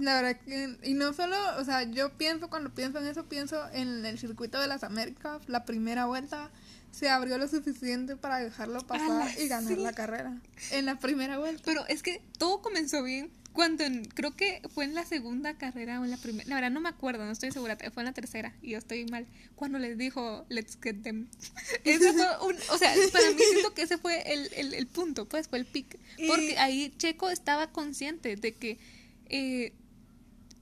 [0.00, 3.68] La verdad que, y no solo, o sea, yo pienso, cuando pienso en eso, pienso
[3.72, 6.50] en el circuito de las Américas, la primera vuelta,
[6.90, 9.76] se abrió lo suficiente para dejarlo pasar y ganar sí.
[9.80, 10.40] la carrera.
[10.72, 11.62] En la primera vuelta.
[11.64, 16.00] Pero es que todo comenzó bien cuando en- creo que fue en la segunda carrera
[16.00, 16.48] o en la primera.
[16.48, 17.76] La verdad no me acuerdo, no estoy segura.
[17.92, 19.26] Fue en la tercera y yo estoy mal.
[19.54, 21.28] Cuando les dijo, let's get them.
[21.84, 22.56] Ese fue un.
[22.70, 25.66] O sea, para mí siento que ese fue el, el, el punto, pues fue el
[25.66, 25.98] pick.
[26.26, 28.78] Porque ahí Checo estaba consciente de que.
[29.26, 29.74] eh,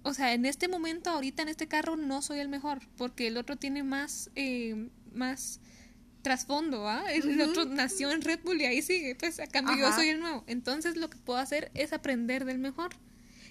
[0.09, 2.81] o sea, en este momento, ahorita en este carro, no soy el mejor.
[2.97, 4.31] Porque el otro tiene más.
[4.35, 5.61] eh, más
[6.23, 7.05] trasfondo, ¿ah?
[7.13, 10.21] El otro nació en Red Bull y ahí sigue, pues a cambio yo soy el
[10.21, 10.45] nuevo.
[10.47, 12.91] Entonces lo que puedo hacer es aprender del mejor.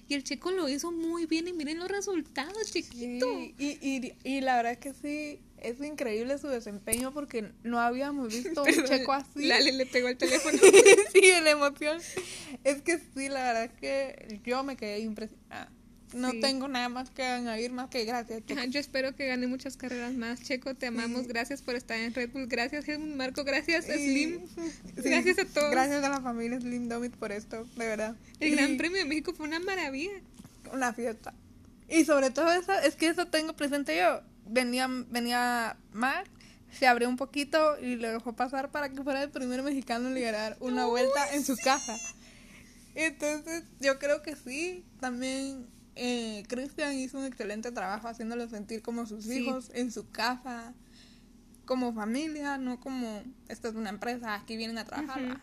[0.10, 3.26] Y el checo lo hizo muy bien y miren los resultados, chiquito.
[3.39, 8.28] Y, y, y, y la verdad que sí, es increíble su desempeño porque no habíamos
[8.34, 9.46] visto un checo así.
[9.48, 10.58] Lale le pegó el teléfono.
[11.13, 12.00] sí, de la emoción.
[12.63, 15.72] Es que sí, la verdad que yo me quedé impresionada.
[16.13, 16.39] No Sí.
[16.39, 18.63] tengo nada más que añadir más que gracias, Checo.
[18.63, 20.41] Yo espero que gane muchas carreras más.
[20.41, 21.24] Checo, te amamos.
[21.24, 21.28] Sí.
[21.28, 22.48] Gracias por estar en Red Bull.
[22.48, 23.43] Gracias, Marco.
[23.43, 24.48] Gracias, Slim.
[24.56, 25.72] sí, Gracias a todos.
[25.72, 28.15] Gracias a la familia Slim Domit por esto, de verdad.
[28.39, 30.22] El Gran Premio de México fue una maravilla.
[30.72, 31.34] Una fiesta.
[31.89, 34.22] Y sobre todo eso, es que eso tengo presente yo.
[34.46, 36.30] Venía, venía Max,
[36.72, 40.15] se abrió un poquito y lo dejó pasar para que fuera el primer mexicano en
[40.15, 41.98] liderar una vuelta en su casa.
[42.96, 45.67] Entonces, yo creo que sí, también
[45.98, 49.40] eh, Cristian hizo un excelente trabajo haciéndolo sentir como sus Sí.
[49.40, 50.74] hijos en su casa,
[51.66, 55.42] como familia, no como esta es una empresa, aquí vienen a trabajar.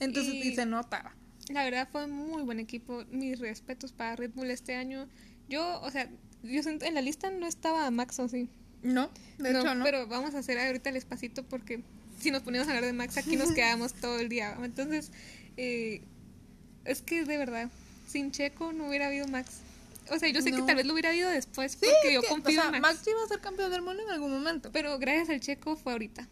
[0.00, 1.14] Entonces, Y- se notaba.
[1.50, 3.04] La verdad fue muy buen equipo.
[3.10, 5.08] Mis respetos para Red Bull este año.
[5.48, 6.10] Yo, o sea,
[6.42, 8.48] yo en la lista no estaba Max o sí.
[8.82, 9.82] No, de hecho, no.
[9.82, 11.82] Pero vamos a hacer ahorita el espacito porque
[12.20, 14.56] si nos ponemos a hablar de Max aquí nos quedamos todo el día.
[14.62, 15.10] Entonces,
[15.56, 16.02] eh,
[16.84, 17.70] es que de verdad,
[18.08, 19.60] sin Checo no hubiera habido Max.
[20.10, 22.28] O sea, yo sé que tal vez lo hubiera habido después Sí, porque yo que-
[22.28, 22.96] confío o sea, en Max.
[22.96, 24.70] Max iba a ser campeón del mundo en algún momento.
[24.72, 26.26] Pero gracias al Checo fue ahorita.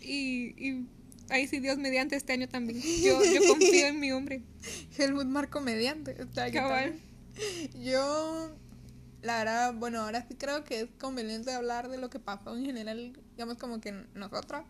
[0.00, 0.86] Y, y
[1.30, 2.80] ahí sí, Dios mediante este año también.
[2.82, 4.42] Yo, yo confío en mi hombre.
[4.98, 6.14] Helmut Marco mediante.
[6.16, 6.98] que Cabal.
[7.82, 8.56] Yo,
[9.22, 12.64] la verdad, bueno, ahora sí creo que es conveniente hablar de lo que pasó en
[12.64, 14.64] general, digamos como que nosotros.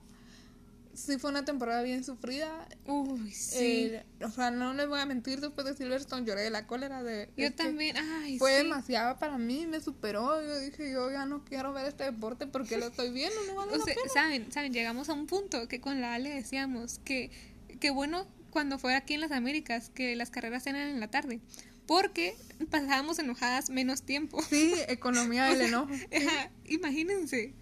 [0.95, 2.69] Sí fue una temporada bien sufrida.
[2.87, 3.57] Uy, sí.
[3.93, 7.03] Eh, o sea, no les voy a mentir, después de Silverstone lloré de la cólera
[7.03, 7.31] de...
[7.37, 7.97] yo es que también.
[7.97, 8.57] Ay, Fue sí.
[8.59, 10.41] demasiado para mí, me superó.
[10.45, 13.73] Yo dije, yo ya no quiero ver este deporte porque lo estoy viendo, no vale
[13.75, 14.09] O la sea, pena.
[14.13, 17.31] saben, saben, llegamos a un punto que con la Ale decíamos que,
[17.81, 21.40] que bueno cuando fue aquí en las Américas que las carreras eran en la tarde,
[21.87, 22.37] porque
[22.71, 24.40] pasábamos enojadas menos tiempo.
[24.49, 25.92] Sí, economía del enojo.
[25.92, 27.53] Ajá, Imagínense,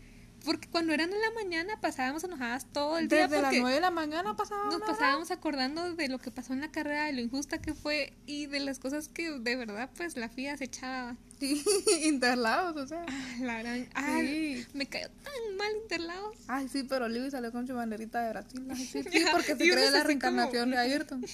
[0.45, 3.81] porque cuando eran en la mañana pasábamos enojadas todo el día Desde las 9 de
[3.81, 7.21] la mañana pasaba nos pasábamos acordando de lo que pasó en la carrera, de lo
[7.21, 11.17] injusta que fue y de las cosas que de verdad pues la FIA se echaba
[11.39, 11.61] Sí,
[12.05, 13.05] Interlagos, o sea.
[13.09, 13.89] Ah, la gran...
[13.95, 14.65] Ah, Sí.
[14.75, 16.37] me cayó tan mal Interlagos.
[16.47, 18.65] Ay, sí, pero Lewis salió con su banderita de Brasil.
[18.71, 21.25] Ay, sí, sí, porque se cree la reencarnación como- de Ayrton.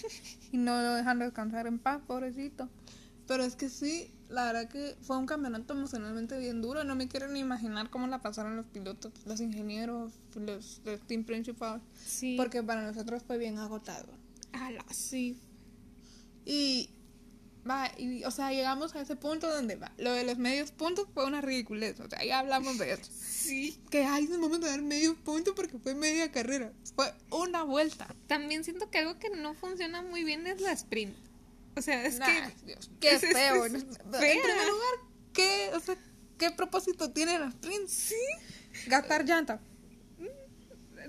[0.51, 2.71] Y no lo dejan descansar en paz, pobrecito.
[3.27, 6.85] Pero es que sí, la verdad que fue un campeonato emocionalmente bien duro.
[6.85, 11.25] No me quiero ni imaginar cómo la pasaron los pilotos, los ingenieros, los, los team
[11.25, 11.81] principal.
[12.05, 12.37] Sí.
[12.37, 14.09] Porque para nosotros fue bien agotado.
[14.53, 15.39] Ala, sí.
[16.45, 16.91] Y
[17.69, 19.93] va, y, o sea, llegamos a ese punto donde va.
[19.99, 21.99] Lo de los medios puntos fue una ridiculez.
[22.01, 23.11] O sea, ya hablamos de eso.
[23.11, 23.79] Sí.
[23.91, 26.73] Que ay, nos vamos a dar medio punto porque fue media carrera.
[26.95, 28.15] Fue una vuelta.
[28.27, 31.15] También siento que algo que no funciona muy bien es la sprint.
[31.79, 32.65] O sea, es Nah, que...
[32.67, 33.65] Dios, qué es- feo.
[33.67, 34.95] es En primer lugar,
[35.33, 35.97] ¿qué, o sea,
[36.39, 37.89] ¿qué propósito tiene la sprint?
[37.89, 38.15] Sí.
[38.87, 39.61] Gastar llanta.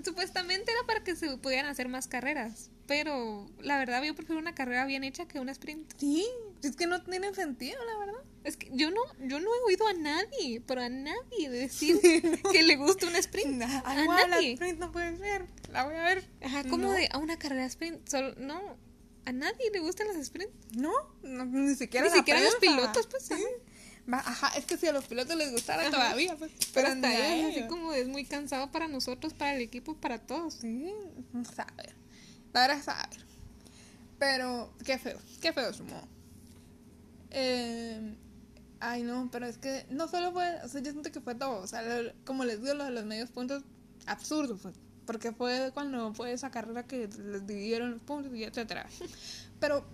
[0.04, 2.70] Supuestamente era para que se pudieran hacer más carreras.
[2.86, 5.92] Pero la verdad yo prefiero una carrera bien hecha que una sprint.
[5.98, 6.26] Sí.
[6.62, 8.20] Es que no tiene sentido, la verdad.
[8.44, 11.98] Es que yo no, yo no he oído a nadie, pero a nadie decir
[12.52, 13.58] que le gusta una sprint.
[13.58, 14.54] Nah, a guau, la nadie.
[14.54, 15.46] sprint no puede ser.
[15.70, 16.24] La voy a ver.
[16.42, 16.92] Ajá, como No.
[16.92, 18.08] de a una carrera sprint.
[18.08, 18.76] Solo, no,
[19.26, 20.50] a nadie le gustan las sprint.
[20.76, 20.92] No,
[21.22, 23.24] no, ni siquiera Ni siquiera los pilotos, pues.
[23.24, 23.34] Sí.
[24.10, 24.48] ajá.
[24.56, 25.90] Es que si a los pilotos les gustara Ajá.
[25.90, 26.50] todavía, pues.
[26.72, 30.54] Pero hasta es así como es muy cansado para nosotros, para el equipo, para todos.
[30.54, 30.92] Sí,
[31.32, 31.94] no sabe.
[32.52, 33.24] La verdad es saber.
[34.18, 36.06] Pero, qué feo, qué feo su modo.
[37.30, 38.16] Eh,
[38.80, 41.60] ay, no, pero es que no solo fue, o sea, yo siento que fue todo.
[41.60, 43.62] O sea, lo- como les digo, lo de los medios puntos,
[44.06, 44.72] absurdo fue.
[45.10, 48.86] Porque fue cuando fue esa carrera que les dividieron los puntos y etcétera.
[49.58, 49.84] Pero,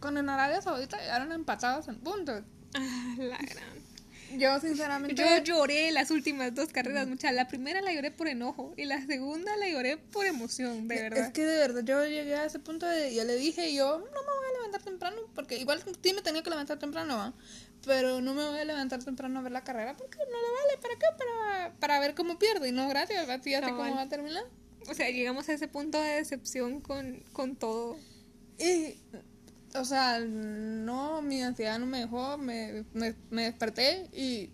[0.00, 2.42] con en Arabia Saudita llegaron empatados en puntos.
[2.74, 4.38] Ah, la gran.
[4.38, 5.14] Yo, sinceramente.
[5.14, 7.30] Yo lloré las últimas dos carreras, mucha.
[7.30, 11.18] La primera la lloré por enojo y la segunda la lloré por emoción, de verdad.
[11.18, 14.04] Es que de verdad yo llegué a ese punto de yo le dije yo no
[14.04, 17.34] me voy a levantar temprano porque igual sí me tenía que levantar temprano, ¿va?
[17.84, 20.82] Pero no me voy a levantar temprano a ver la carrera porque no le vale
[20.82, 24.02] para qué para, para ver cómo pierde y no gracias, así ya sé cómo va
[24.02, 24.44] a terminar.
[24.88, 27.96] O sea, llegamos a ese punto de decepción con, con todo.
[28.58, 28.94] Y
[29.74, 34.50] o sea, no mi ansiedad no me dejó, me, me, me desperté y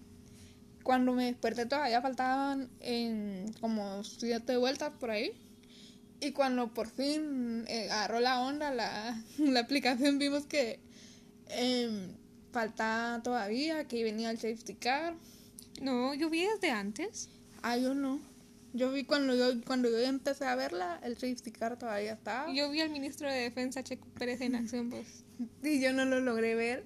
[0.82, 5.32] cuando me desperté todavía faltaban en como siete vueltas por ahí.
[6.20, 10.80] Y cuando por fin eh, agarró la onda la, la aplicación, vimos que
[11.48, 12.14] em,
[12.52, 15.14] faltaba todavía, que venía el safety car.
[15.80, 17.28] No, yo vi desde antes.
[17.62, 18.20] Ah, yo no.
[18.74, 22.52] Yo vi cuando yo, cuando yo empecé a verla, el safety car todavía estaba.
[22.52, 25.24] Yo vi al ministro de Defensa, Checo Pérez, en acción, pues.
[25.62, 26.84] Y yo no lo logré ver.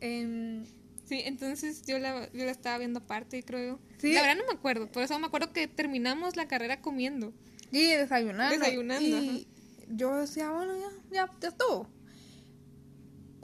[0.00, 3.78] Sí, entonces yo la, yo la estaba viendo aparte, creo.
[3.98, 4.12] Sí.
[4.12, 7.32] La verdad no me acuerdo, por eso me acuerdo que terminamos la carrera comiendo.
[7.70, 8.58] Y desayunando.
[8.58, 9.46] Desayunando, Y
[9.88, 11.88] yo decía, bueno, ya, ya, ya estuvo.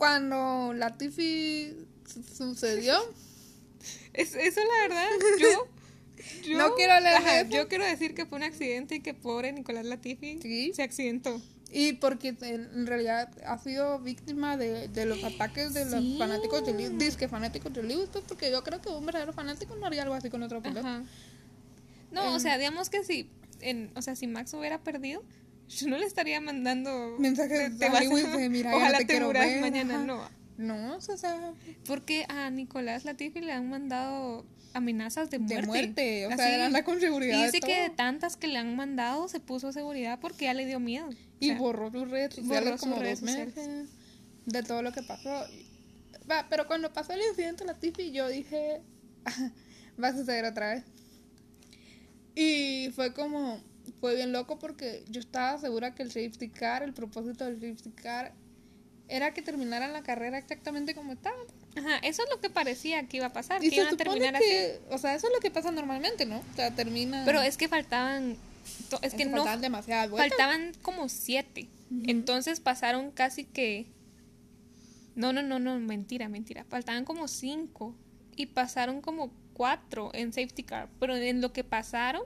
[0.03, 1.77] Cuando la Tiffy
[2.13, 2.99] su- sucedió,
[4.15, 5.07] Es, eso la verdad,
[5.39, 5.49] yo...
[6.45, 7.49] yo- No quiero eso.
[7.51, 10.73] Yo quiero decir que fue un accidente y que pobre Nicolás Latifi Sí.
[10.75, 11.41] se accidentó.
[11.71, 16.17] y porque en realidad ha sido víctima de, de los ataques de los Sí.
[16.19, 19.77] fanáticos de Lewis, disque fanáticos de Lewis, pues porque yo creo que un verdadero fanático
[19.77, 20.83] no haría algo así con otro piloto.
[22.11, 23.31] No, o sea, digamos que si,
[23.61, 25.23] en, o sea, si Max hubiera perdido,
[25.69, 28.01] yo no le estaría mandando Mensajes te a vas-
[28.37, 30.05] de, "Mira, ojalá te te, quiero muras ver", mañana, ajá.
[30.05, 30.43] no.
[30.59, 31.53] No, o sea,
[31.87, 34.45] Porque a Nicolás Latifi le han mandado
[34.75, 35.61] amenazas de muerte.
[35.61, 36.37] de muerte, o Así.
[36.39, 37.37] sea, anda con seguridad.
[37.37, 40.55] Y de dice que de tantas que le han mandado se puso seguridad porque ya
[40.55, 41.09] le dio miedo.
[41.09, 43.57] O Y sea, borró sus redes borró sociales como redes dos sociales.
[43.57, 43.89] meses
[44.47, 45.47] de todo lo que pasó.
[46.31, 48.83] Va, pero cuando pasó el incidente la Tiffy, yo dije,
[50.03, 50.85] va a suceder otra vez.
[52.35, 53.61] Y fue como,
[54.01, 57.91] fue bien loco porque yo estaba segura que el safety car, el propósito del safety
[57.91, 58.35] car,
[59.09, 61.37] era que terminaran la carrera exactamente como estaba.
[61.77, 63.97] Ajá, eso es lo que parecía que iba a pasar, Y que se iban a
[63.97, 64.45] terminar así.
[64.91, 66.39] o sea, eso es lo que pasa normalmente, ¿no?
[66.39, 67.23] O sea, termina...
[67.25, 68.37] Pero es que faltaban,
[69.03, 70.31] es que no, faltaban demasiadas vueltas.
[70.31, 71.69] faltaban como siete.
[72.07, 73.87] Entonces pasaron casi que...
[75.15, 76.65] No, no, no, no, mentira, mentira.
[76.65, 77.95] Faltaban como cinco
[78.35, 80.89] y pasaron como cuatro en safety car.
[80.99, 82.23] Pero en lo que pasaron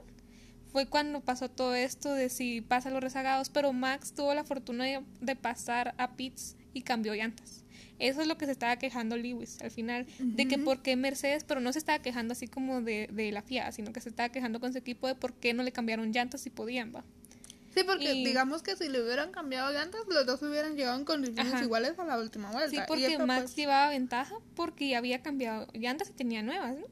[0.77, 3.49] fue cuando pasó todo esto de si pasa los rezagados.
[3.49, 7.63] Pero Max tuvo la fortuna de, de pasar a pits y cambió llantas.
[7.97, 11.43] Eso es lo que se estaba quejando Lewis al final, de que por qué Mercedes,
[11.45, 14.29] pero no se estaba quejando así como de, de la FIA, sino que se estaba
[14.29, 17.03] quejando con su equipo de por qué no le cambiaron llantas si podían, va.
[17.73, 21.05] Sí, porque Y- digamos que si le hubieran cambiado llantas, los dos hubieran llegado en
[21.05, 21.63] condiciones Ajá.
[21.63, 22.69] iguales a la última vuelta.
[22.69, 26.85] Sí, porque Max pues, llevaba ventaja porque ya había cambiado llantas y tenía nuevas, ¿no?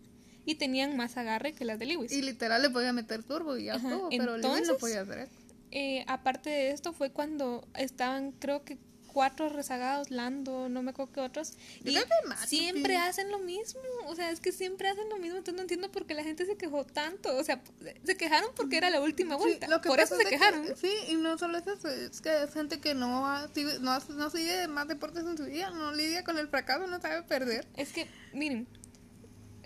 [0.46, 2.12] Y tenían más agarre que las de Lewis.
[2.12, 5.02] y literal le podía meter turbo y ya Ajá, estuvo, pero Lewis no entonces- podía
[5.02, 5.32] hacer eso.
[5.72, 8.78] Eh, aparte de esto fue cuando estaban creo que
[9.12, 11.54] cuatro rezagados, Lando, no me acuerdo qué otros.
[11.84, 11.98] Yo y
[12.48, 13.80] siempre hacen lo mismo.
[14.08, 15.38] O sea, es que siempre hacen lo mismo.
[15.38, 17.34] Entonces no entiendo por qué la gente se quejó tanto.
[17.38, 17.62] O sea,
[18.04, 19.68] se quejaron porque era la última Sí, vuelta.
[19.70, 20.66] lo que por eso se quejaron.
[20.68, 23.08] que- sí, y no solo es eso, es que es gente que no,
[23.80, 27.00] no, hace- no sigue más deportes en su vida, no lidia con el fracaso, no
[27.00, 27.66] sabe perder.
[27.78, 28.68] Es que, miren,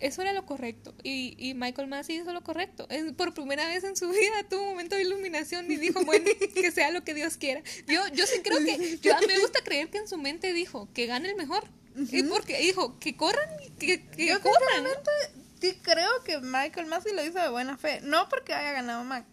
[0.02, 0.94] eso era lo correcto.
[1.04, 2.88] Y, y Michael Massey hizo lo correcto.
[2.90, 6.26] Es, por primera vez en su vida tuvo un momento de iluminación y dijo, bueno,
[6.54, 7.62] que sea lo que Dios quiera.
[7.88, 10.54] Yo, yo sí creo que, yo a mí me gusta creer que en su mente
[10.54, 11.64] dijo que gane el mejor.
[12.12, 14.86] Y porque dijo que corran, que, que Yo corran.
[15.60, 19.26] sí creo que Michael Massey lo hizo de buena fe, no porque haya ganado Mac.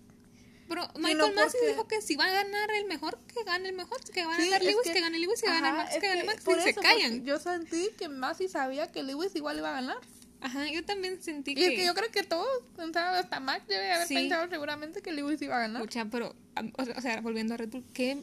[0.68, 3.74] Pero Michael Massey porque- dijo que si va a ganar el mejor, que gane el
[3.76, 6.08] mejor, que va a ganar Lewis, que- que, gane Lewis, que gane Max, es que
[6.08, 7.24] gane que Max, y se callan.
[7.24, 9.98] Yo sentí que Massey sabía que Lewis igual iba a ganar.
[10.40, 11.64] Ajá, yo también sentí Y que...
[11.66, 14.14] es que yo creo que todos, o sea, hasta Mac debe haber Sí.
[14.14, 15.82] pensado seguramente que Lewis iba a ganar.
[15.82, 16.34] Pucha, pero,
[16.76, 18.22] o sea- o sea, volviendo a Red Bull, ¿qué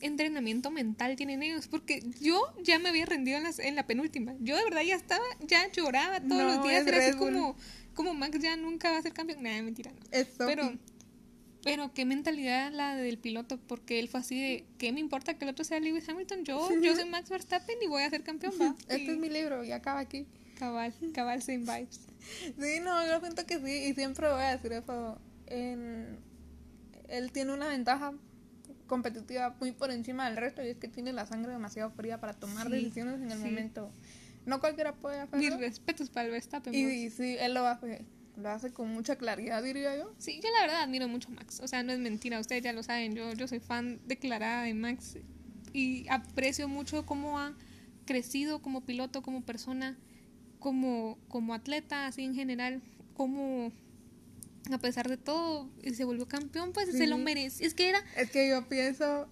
[0.00, 1.68] entrenamiento mental tienen ellos?
[1.68, 4.34] Porque yo ya me había rendido en, las- en la penúltima.
[4.40, 6.86] Yo de verdad ya estaba, ya lloraba todos No, los días.
[6.86, 7.56] Era así como,
[7.94, 9.42] como Max ya nunca va a ser campeón.
[9.42, 10.00] Nada, mentira, no.
[10.10, 10.44] Eso.
[10.46, 10.76] Pero,
[11.62, 15.44] pero qué mentalidad la del piloto, porque él fue así de, ¿qué me importa que
[15.46, 16.44] el otro sea Lewis Hamilton?
[16.44, 18.76] Yo, yo soy Max Verstappen y voy a ser campeón, va.
[18.88, 20.26] Este Y es mi libro y acaba aquí.
[20.58, 22.00] Cabal, cabal, same vibes.
[22.58, 25.18] Sí, no, yo siento que sí, y siempre voy a decir eso.
[25.46, 26.18] En...
[27.08, 28.12] Él tiene una ventaja
[28.86, 32.32] competitiva muy por encima del resto y es que tiene la sangre demasiado fría para
[32.34, 33.44] tomar Sí, decisiones en el sí.
[33.44, 33.90] momento.
[34.46, 35.58] No cualquiera puede Mis hacerlo.
[35.58, 36.74] respetos para el Verstappen.
[36.74, 38.04] Y, y sí, él lo hace,
[38.36, 40.14] lo hace con mucha claridad, diría yo.
[40.18, 41.60] Sí, yo la verdad admiro mucho a Max.
[41.60, 43.14] O sea, no es mentira, ustedes ya lo saben.
[43.14, 45.16] Yo, yo soy fan declarada de Max
[45.72, 47.54] y aprecio mucho cómo ha
[48.06, 49.96] crecido como piloto, como persona,
[50.64, 52.80] como, como atleta, así en general,
[53.12, 53.70] como
[54.72, 57.66] a pesar de todo y se volvió campeón, pues se lo merece.
[57.66, 59.28] Es que era Es que yo pienso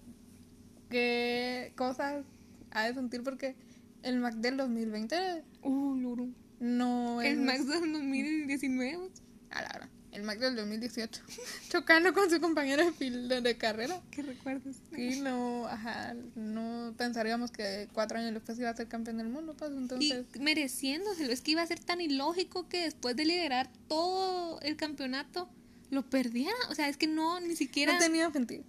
[0.91, 2.23] que cosas
[2.69, 3.55] ha de sentir porque
[4.03, 6.27] el Mac del 2020 uh, luro.
[6.59, 7.31] no es...
[7.31, 9.09] el Max del 2019.
[9.49, 9.89] A la hora.
[10.13, 11.21] El Mac del 2018.
[11.69, 13.99] Chocando con su compañero de, de, carrera.
[14.11, 14.75] ¿Qué recuerdas?
[14.95, 19.55] Y no, ajá, no pensaríamos que cuatro años después iba a ser campeón del mundo,
[19.57, 20.25] pues entonces...
[20.35, 21.33] Y mereciéndoselo.
[21.33, 25.49] Es que iba a ser tan ilógico que después de liderar todo el campeonato
[25.89, 26.53] lo perdiera.
[26.69, 27.93] O sea, es que no, ni siquiera.
[27.93, 28.63] No tenía sentido.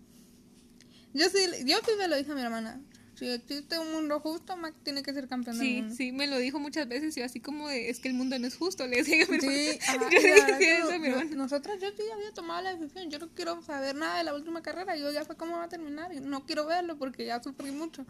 [1.13, 2.81] Yo sí, yo sí me lo dije a mi hermana.
[3.17, 5.95] Si existe un mundo justo, Mac tiene que ser campeón del Sí, mundo.
[5.95, 7.17] sí, me lo dijo muchas veces.
[7.17, 8.87] Y yo así como de, es que el mundo no es justo.
[8.87, 9.41] Le decía a mi.
[9.41, 11.37] Sí, ajá, yo y le la verdad decía que eso a mi no- hermana.
[11.37, 13.11] Nosotras, yo sí había tomado la decisión.
[13.11, 14.97] Yo no quiero saber nada de la última carrera.
[14.97, 18.05] Yo ya sé cómo va a terminar y no quiero verlo porque ya sufrí mucho.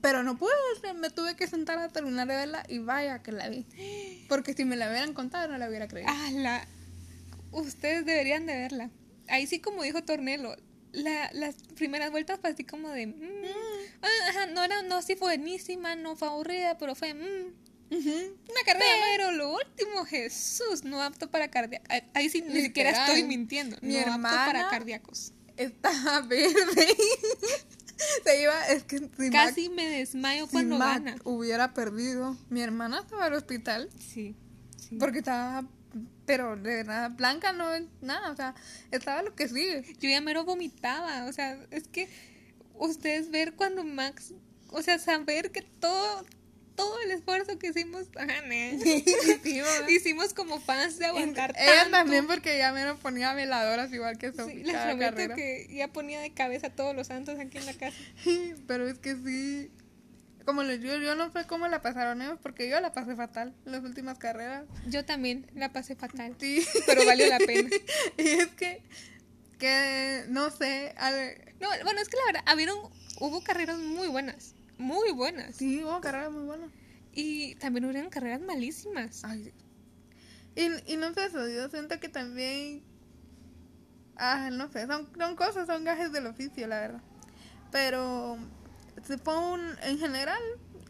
[0.00, 0.50] Pero no pude,
[0.94, 3.66] me tuve que sentar a terminar de verla y vaya que la vi.
[4.30, 6.08] Porque si me la hubieran contado no la hubiera creído.
[6.10, 6.66] Ah, la...
[7.52, 8.90] Ustedes deberían de verla.
[9.28, 10.56] Ahí sí, como dijo Tornelo,
[10.92, 13.06] la, las primeras vueltas fue así como de...
[13.08, 13.12] mm,
[14.02, 17.14] ah, ajá, no, era, no, sí fue buenísima, no fue aburrida, pero fue...
[17.14, 17.54] mm,
[17.90, 19.08] Una carrera más.
[19.16, 21.88] Pero lo último, Jesús, no apto para cardíacos.
[22.14, 23.76] Ahí sí ni siquiera estoy mintiendo.
[23.82, 25.32] Mi no apto hermana- para cardíacos.
[25.56, 26.86] Estaba verde.
[28.24, 31.16] Se iba, es que si Casi Mac, me desmayo si cuando Mac gana.
[31.24, 34.34] hubiera perdido, mi hermana estaba al hospital Sí,
[34.78, 34.96] sí.
[34.96, 35.68] porque estaba,
[36.30, 38.54] pero de verdad, blanca no es nada, o sea,
[38.92, 39.82] estaba lo que sigue.
[39.98, 41.26] Yo ya mero vomitaba.
[41.26, 42.08] O sea, es que
[42.74, 44.32] ustedes ver cuando Max.
[44.68, 46.24] O sea, saber que todo.
[46.76, 48.06] Todo el esfuerzo que hicimos.
[48.16, 48.44] Ajá.
[49.88, 51.90] Hicimos como fans de aguantar Ella tanto.
[51.90, 55.66] también porque ya me lo ponía veladoras igual que Sí, Sophie les cada prometo que
[55.68, 57.96] ya ponía de cabeza a todos los santos aquí en la casa.
[58.68, 59.70] Pero es que sí,
[60.44, 63.54] como les digo, yo no sé cómo la pasaron ellos porque yo la pasé fatal
[63.66, 64.66] en las últimas carreras.
[64.86, 66.36] Yo también la pasé fatal.
[66.38, 66.66] Sí.
[66.86, 67.68] Pero valió la pena.
[68.18, 68.82] y es que,
[69.58, 72.78] que no sé, a ver, No, bueno, es que la verdad, habieron,
[73.20, 74.54] hubo carreras muy buenas.
[74.78, 75.56] Muy buenas.
[75.56, 76.70] sí, hubo carreras muy buenas.
[77.12, 79.24] Y también hubieron carreras malísimas.
[79.24, 79.52] Ay,
[80.56, 82.82] y, y no sé eso, yo siento que también,
[84.16, 87.02] ah, no sé, son, son cosas, son gajes del oficio, la verdad.
[87.70, 88.36] Pero,
[89.22, 90.40] fue un, en general,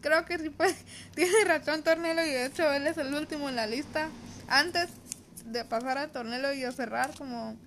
[0.01, 0.73] creo que sí fue,
[1.15, 4.09] tiene razón Tornelo y de hecho él es el último en la lista.
[4.47, 4.89] Antes
[5.45, 7.57] de pasar a Tornelo y a cerrar, como,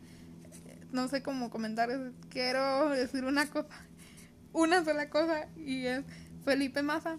[0.93, 3.69] no sé cómo comentarios, quiero decir una cosa,
[4.53, 6.05] una sola cosa, y es
[6.45, 7.19] Felipe Massa,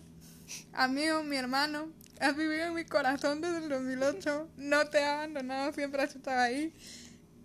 [0.73, 5.73] amigo, mi hermano, has vivido en mi corazón desde el 2008, no te he abandonado,
[5.73, 6.73] siempre has estado ahí.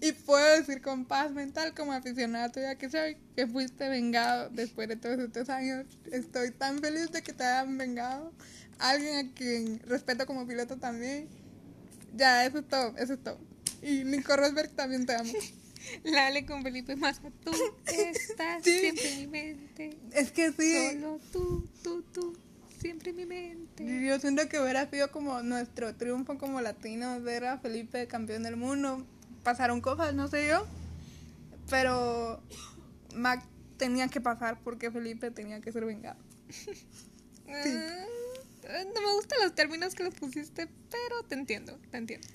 [0.01, 4.89] Y puedo decir con paz mental como aficionada tuya que soy, que fuiste vengado después
[4.89, 5.85] de todos estos años.
[6.11, 8.33] Estoy tan feliz de que te hayan vengado.
[8.79, 11.29] Alguien a quien respeto como piloto también.
[12.17, 13.39] Ya, eso es todo, eso es todo.
[13.83, 15.33] Y Nico Rosberg también te amo.
[16.05, 17.51] La Ale con Felipe Massa, tú
[17.87, 18.79] estás Sí.
[18.81, 19.97] siempre en mi mente.
[20.13, 20.93] Es que sí.
[20.93, 22.37] Solo tú, tú, tú,
[22.81, 23.85] siempre en mi mente.
[24.07, 28.57] Yo siento que hubiera sido como nuestro triunfo como latinos, ver a Felipe campeón del
[28.57, 29.07] mundo.
[29.43, 30.67] Pasaron cosas, no sé yo.
[31.69, 32.43] Pero
[33.15, 33.43] Mac
[33.77, 36.19] tenía que pasar porque Felipe tenía que ser vengado.
[38.71, 42.29] No me gustan los términos que los pusiste, pero te entiendo, te entiendo.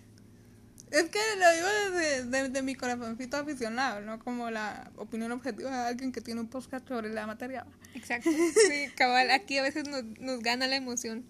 [0.92, 5.88] Es que lo digo desde, desde mi corazoncito aficionado, no como la opinión objetiva de
[5.88, 7.66] alguien que tiene un podcast sobre la materia.
[7.94, 8.30] Exacto.
[8.30, 11.26] Sí, cabal, aquí a veces nos, nos gana la emoción.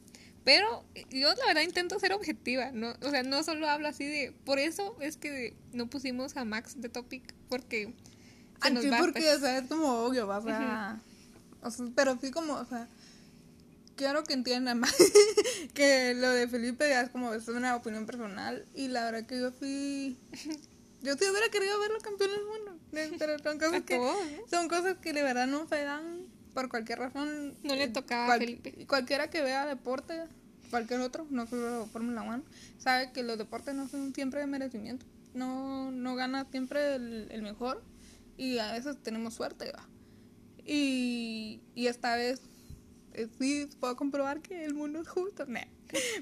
[0.45, 4.31] Pero yo la verdad intento ser objetiva, no, o sea, no solo hablo así de,
[4.45, 7.93] por eso es que no pusimos a Max de topic, porque se
[8.61, 9.37] Ah, nos sí, va, porque pues.
[9.37, 11.01] o sea, es como obvio, o sea,
[11.61, 12.87] o sea, pero sí como, o sea,
[13.95, 14.95] quiero que entiendan más
[15.73, 19.39] que lo de Felipe ya es como, es una opinión personal y la verdad que
[19.39, 20.17] yo sí,
[21.01, 22.79] yo sí hubiera querido verlo campeón del mundo,
[23.17, 23.99] pero son cosas A que,
[24.49, 26.24] son cosas que de verdad no se dan
[26.55, 27.53] por cualquier razón.
[27.63, 28.73] No le Eh, tocaba a Felipe.
[28.87, 30.23] Cualquiera que vea deporte,
[30.71, 32.43] cualquier otro, no solo Fórmula 1,
[32.79, 35.05] sabe que los deportes no son siempre de merecimiento.
[35.35, 37.83] No, no gana siempre el, el mejor
[38.37, 39.71] y a veces tenemos suerte.
[39.71, 39.87] ¿va?
[40.65, 42.41] Y, y esta vez
[43.13, 45.45] eh, sí puedo comprobar que el mundo es justo.
[45.47, 45.61] Nah,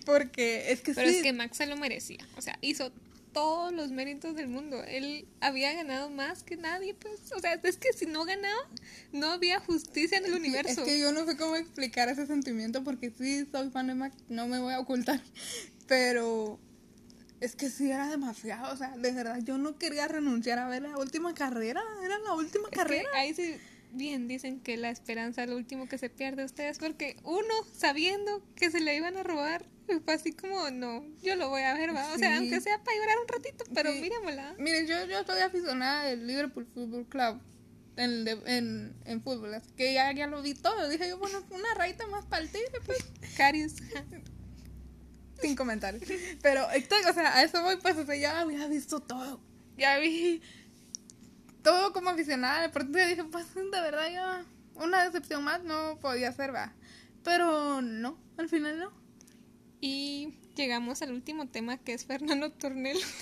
[0.05, 1.15] Porque es que Pero sí.
[1.17, 2.91] es que Max se lo merecía, o sea, hizo
[3.33, 4.83] todos los méritos del mundo.
[4.83, 8.69] Él había ganado más que nadie, pues, o sea, es que si no ganaba,
[9.11, 10.81] no había justicia en el universo.
[10.81, 14.15] Es que yo no sé cómo explicar ese sentimiento porque sí soy fan de Max,
[14.29, 15.21] no me voy a ocultar.
[15.87, 16.59] Pero
[17.41, 20.83] es que sí era demasiado, o sea, de verdad yo no quería renunciar a ver
[20.83, 23.09] la última carrera, era la última Es que carrera.
[23.15, 23.55] ahí sí,
[23.91, 28.41] bien dicen que la esperanza es lo último que se pierde ustedes, porque uno, sabiendo
[28.55, 29.65] que se le iban a robar,
[30.05, 32.11] fue así como, no, yo lo voy a ver, ¿va?
[32.13, 32.37] O sea, Sí.
[32.37, 34.01] aunque sea para llorar un ratito, pero Sí.
[34.01, 34.55] miremosla.
[34.57, 37.41] Miren, yo, yo soy aficionada del Liverpool Football Club
[37.95, 40.89] en, en, en fútbol, así que ya, ya lo vi todo.
[40.89, 42.99] Dije yo, bueno, una rayita más para el tigre, pues.
[43.37, 43.73] Carius.
[45.41, 46.03] Sin comentarios.
[46.41, 49.41] Pero, estoy, o sea, a eso voy, pues, o sea, ya había visto todo.
[49.77, 50.41] Ya vi
[51.63, 53.05] todo como aficionada al deporte.
[53.07, 56.73] Dije, pues, de verdad, ya una decepción más no podía ser, va.
[57.23, 59.02] Pero no, al final no.
[59.85, 62.97] Y llegamos al último tema que es Fernando Tornel.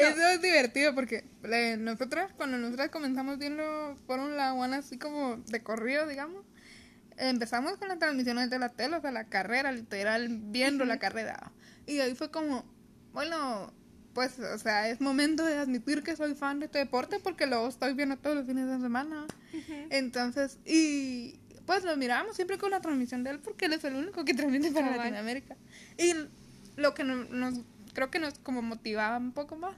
[0.00, 5.62] Eso es divertido porque eh, nosotras, cuando nosotras comenzamos viendo Fórmula One así como de
[5.62, 6.44] corrido, digamos,
[7.18, 11.52] empezamos con las transmisiones de la tele, o sea, la carrera, literal, viendo la carrera.
[11.86, 12.64] Y ahí fue como,
[13.12, 13.72] bueno,
[14.12, 17.68] pues, o sea, es momento de admitir que soy fan de este deporte porque lo
[17.68, 19.28] estoy viendo todos los fines de semana.
[19.90, 21.39] Entonces, y
[21.70, 24.34] pues lo mirábamos siempre con la transmisión de él porque él es el único que
[24.34, 24.98] transmite para Cabal.
[24.98, 25.56] Latinoamérica.
[25.96, 26.14] Y
[26.74, 27.60] lo que no- nos,
[27.94, 29.76] creo que nos como motivaba un poco más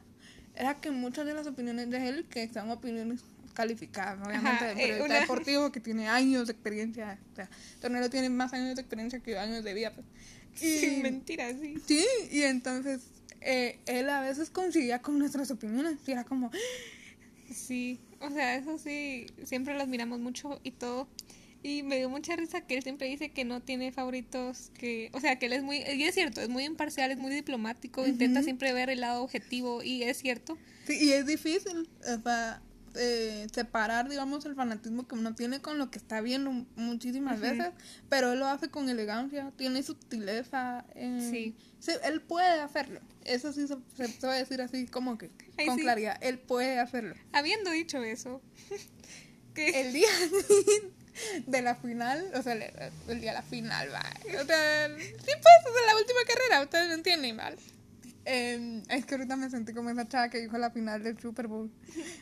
[0.56, 3.20] era que muchas de las opiniones de él, que son opiniones
[3.52, 7.50] calificadas, obviamente, Ajá, de eh, periodista una- deportivo que tiene años de experiencia, o sea,
[7.82, 10.06] Tornero tiene más años de experiencia que años de vida, pues.
[10.62, 11.74] Y- Sin mentira, sí.
[11.86, 13.02] Sí, y entonces
[13.42, 16.50] eh, él a veces coincidía con nuestras opiniones y era como,
[17.52, 21.06] Sí, o sea, eso sí, siempre los miramos mucho y todo.
[21.64, 25.20] Y me dio mucha risa que él siempre dice que no tiene favoritos, que, o
[25.20, 28.40] sea, que él es muy, y es cierto, es muy imparcial, es muy diplomático, intenta
[28.40, 28.44] Ujú.
[28.44, 30.58] siempre ver el lado objetivo y es cierto.
[30.86, 32.60] Sí, y es difícil o sea,
[32.96, 37.48] eh, separar, digamos, el fanatismo que uno tiene con lo que está viendo muchísimas Ujú.
[37.48, 37.68] veces,
[38.08, 40.84] pero él lo hace con elegancia, tiene sutileza.
[40.96, 41.54] eh, Sí.
[41.78, 43.00] sí, él puede hacerlo.
[43.24, 45.82] Eso sí se, se puede decir así como que Ay, con sí.
[45.82, 46.18] claridad.
[46.22, 47.14] Él puede hacerlo.
[47.32, 48.42] Habiendo dicho eso,
[49.54, 50.08] que El día
[51.46, 54.02] de la final, o sea, el, día de la final, va.
[54.40, 57.56] O sea, sí, pues, de la última carrera, ustedes lo entienden, ¿vale?
[58.24, 61.48] Eh, es que ahorita me sentí como esa chava que dijo la final del Super
[61.48, 61.70] Bowl.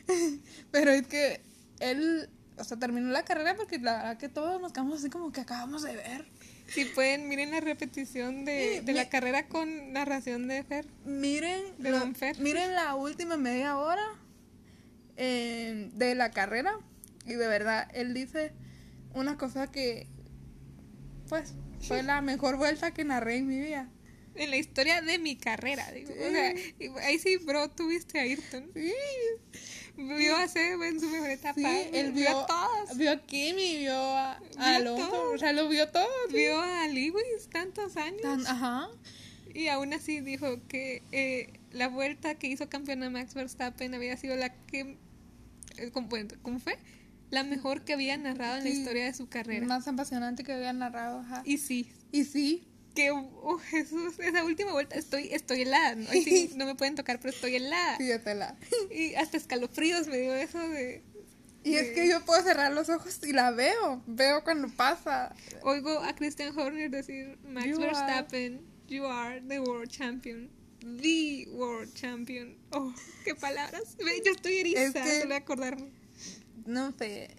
[0.71, 1.41] Pero es que
[1.79, 5.31] él, o sea, terminó la carrera porque la verdad que todos nos quedamos así como
[5.31, 6.25] que acabamos de ver.
[6.67, 10.85] si pueden, miren la repetición de, de la carrera con narración de Fer.
[11.05, 12.39] Miren, De lo- Don Fer.
[12.39, 14.03] miren la última media hora
[15.17, 16.79] eh, de la carrera
[17.25, 18.53] y de verdad él dice
[19.13, 20.07] una cosa que,
[21.29, 21.53] pues,
[21.87, 23.89] fue la mejor vuelta que narré en mi vida.
[24.35, 26.11] En la historia de mi carrera, digo.
[26.13, 26.53] O sea,
[27.03, 28.69] ahí sí, bro, tuviste a Ayrton.
[28.73, 28.93] Sí,
[29.97, 31.59] Vio a Seb en su mejor etapa.
[31.59, 32.97] sí, él vio, a todos.
[32.97, 36.07] vio a Kimi, vio a, Vio a Alonso, o sea, lo vio todo.
[36.31, 38.21] Vio a Lewis tantos años.
[38.21, 38.87] Tan- ajá.
[39.53, 44.37] Y aún así dijo que eh, la vuelta que hizo campeona Max Verstappen había sido
[44.37, 44.97] la que.
[45.77, 46.07] eh, ¿Cómo,
[46.41, 46.77] cómo fue?
[47.31, 48.77] La mejor que había narrado en la Sí.
[48.77, 49.65] historia de su carrera.
[49.65, 51.41] Más apasionante que había narrado, ajá.
[51.45, 55.95] Y sí, Y sí, Que, oh, Jesús, esa última vuelta estoy, estoy helada.
[55.95, 56.11] ¿no?
[56.11, 57.95] Sí, no me pueden tocar, pero estoy helada.
[57.97, 58.57] Sí, ya te la.
[58.91, 61.01] Y hasta escalofríos me dio eso de...
[61.63, 64.03] Y es que yo puedo cerrar los ojos y la veo.
[64.07, 65.33] Veo cuando pasa.
[65.61, 70.49] Oigo a Christian Horner decir, Max You are- Verstappen, you are the world champion.
[70.81, 72.57] The world champion.
[72.71, 72.91] Oh,
[73.23, 73.95] qué palabras.
[74.25, 75.91] Yo estoy erizada Es que- de acordarme.
[76.65, 77.29] No sé.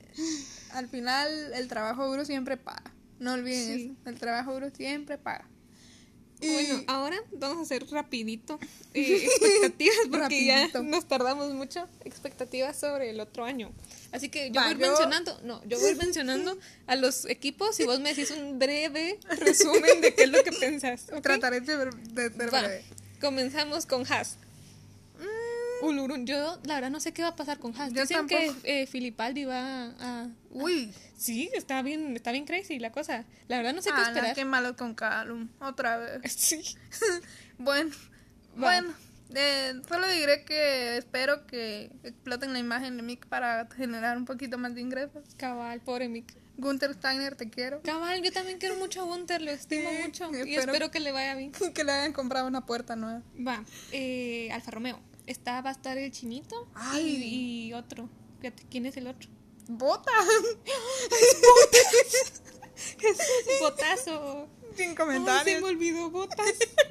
[0.72, 2.92] Al final, el trabajo duro siempre paga.
[3.18, 3.84] No olviden Sí.
[3.84, 4.10] eso.
[4.10, 5.48] El trabajo duro siempre paga.
[6.40, 8.58] Y Bueno, ahora vamos a hacer rapidito
[8.94, 10.82] eh, expectativas porque ya Rapidito.
[10.82, 11.86] nos tardamos mucho.
[12.04, 13.70] Expectativas sobre el otro año.
[14.10, 16.58] Así que yo Va, voy yo- mencionando, no, yo voy mencionando
[16.88, 20.50] a los equipos y vos me decís un breve resumen de qué es lo que
[20.50, 21.06] pensás.
[21.12, 21.22] ¿ok?
[21.22, 22.84] trataré de, ver- de ser Va, breve.
[23.20, 24.36] comenzamos con Haas.
[25.82, 27.92] Ulurun, yo la verdad no sé qué va a pasar con Haas.
[27.92, 28.62] Yo Dicen tampoco.
[28.62, 30.28] que eh, Filipaldi va a...
[30.50, 30.92] Uy.
[31.16, 33.24] Sí, está bien, está bien crazy la cosa.
[33.48, 34.34] La verdad no sé qué Ah, esperar.
[34.34, 35.48] qué malo con Calum.
[35.60, 36.20] Otra vez.
[36.36, 36.62] Sí.
[37.58, 37.90] bueno.
[38.56, 38.92] Bueno.
[39.34, 44.58] eh, solo diré que espero que exploten la imagen de Mick para generar un poquito
[44.58, 45.22] más de ingresos.
[45.36, 46.34] Cabal, pobre Mick.
[46.58, 47.80] Gunther Steiner, te quiero.
[47.82, 51.00] Cabal, yo también quiero mucho a Gunter, lo estimo Sí, mucho y espero- espero que
[51.00, 51.50] le vaya bien.
[51.74, 53.22] que le hayan comprado una puerta nueva.
[53.44, 55.00] Va, eh, Alfa Romeo.
[55.26, 57.04] Está, va a estar el chinito Ay.
[57.06, 58.08] y, y otro.
[58.40, 59.28] Fíjate, ¿quién es el otro?
[59.68, 60.10] ¡Bota!
[63.60, 64.48] Botazo.
[64.76, 65.62] Sin Ay, se comentarios.
[65.62, 66.46] me olvidó Botas.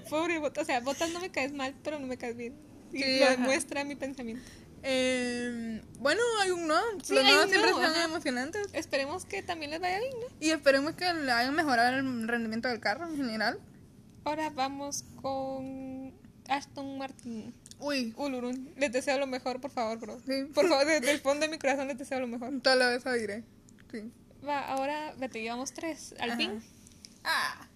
[0.09, 0.63] Pobre Botas.
[0.63, 2.55] O sea, Botas no me caes mal, pero no me caes bien.
[2.93, 3.37] Y Sí, lo ajá.
[3.37, 4.43] muestra mi pensamiento.
[4.83, 6.79] Eh, bueno, hay un no.
[7.03, 8.67] Sí, Los un siempre no, son emocionantes.
[8.73, 10.27] Esperemos que también les vaya bien, ¿no?
[10.39, 13.59] Y esperemos que le hayan mejorado el rendimiento del carro en general.
[14.23, 16.13] Ahora vamos con
[16.47, 17.53] Aston Martin.
[17.81, 20.19] Uy, Ulurun, les deseo lo mejor, por favor, bro.
[20.25, 20.45] Sí.
[20.53, 22.53] Por favor, desde el fondo de mi corazón les deseo lo mejor.
[22.63, 23.43] solo eso diré.
[23.91, 24.11] Sí.
[24.47, 26.15] Va, ahora, vete, llevamos tres.
[26.19, 26.61] Alpine,
[27.23, 27.67] Ah.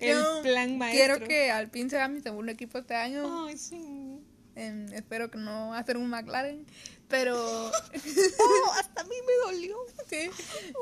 [0.00, 1.16] el Yo plan maestro.
[1.16, 3.46] Quiero que Alpine sea mi segundo equipo este año.
[3.46, 4.20] Ay, sí.
[4.56, 6.64] Em, espero que no ser un McLaren.
[7.08, 7.36] Pero.
[8.40, 9.76] Oh, hasta a mí me dolió.
[10.10, 10.30] sí.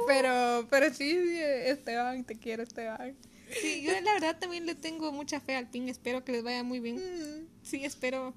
[0.07, 3.15] Pero, pero sí, sí, Esteban, te quiero, Esteban.
[3.61, 5.89] Sí, yo la verdad también le tengo mucha fe al PIN.
[5.89, 6.97] Espero que les vaya muy bien.
[6.97, 7.47] Mm.
[7.67, 8.33] Sí, espero.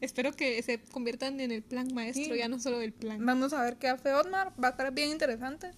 [0.00, 2.38] Espero que se conviertan en el plan maestro, Sí.
[2.38, 3.24] ya no solo el plan.
[3.26, 4.52] Vamos a ver qué hace Otmar.
[4.62, 5.72] Va a estar bien interesante.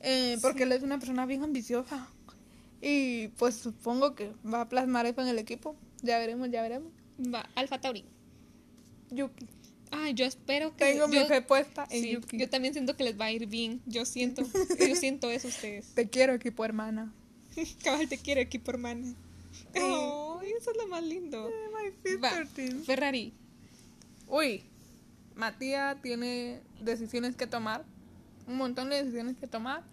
[0.00, 2.08] Eh, porque él es una persona bien ambiciosa.
[2.80, 5.76] Y pues supongo que va a plasmar eso en el equipo.
[6.02, 6.90] Ya veremos, ya veremos.
[7.32, 8.04] Va, Alfa Tauri.
[9.10, 9.46] Yuki.
[9.92, 10.84] Ay, yo espero que.
[10.86, 12.38] Tengo mi fe puesta en sí, Yuki.
[12.38, 13.80] yo también siento que les va a ir bien.
[13.86, 14.42] Yo siento,
[14.80, 15.86] yo siento eso ustedes.
[15.94, 17.12] Te quiero, equipo hermana.
[17.84, 19.14] Cabal, te quiero, equipo hermana.
[19.74, 21.50] Ay, eso es lo más lindo.
[22.22, 22.30] Va,
[22.84, 23.32] Ferrari.
[24.28, 24.64] Uy,
[25.34, 27.84] Matías tiene decisiones que tomar.
[28.46, 29.84] Un montón de decisiones que tomar.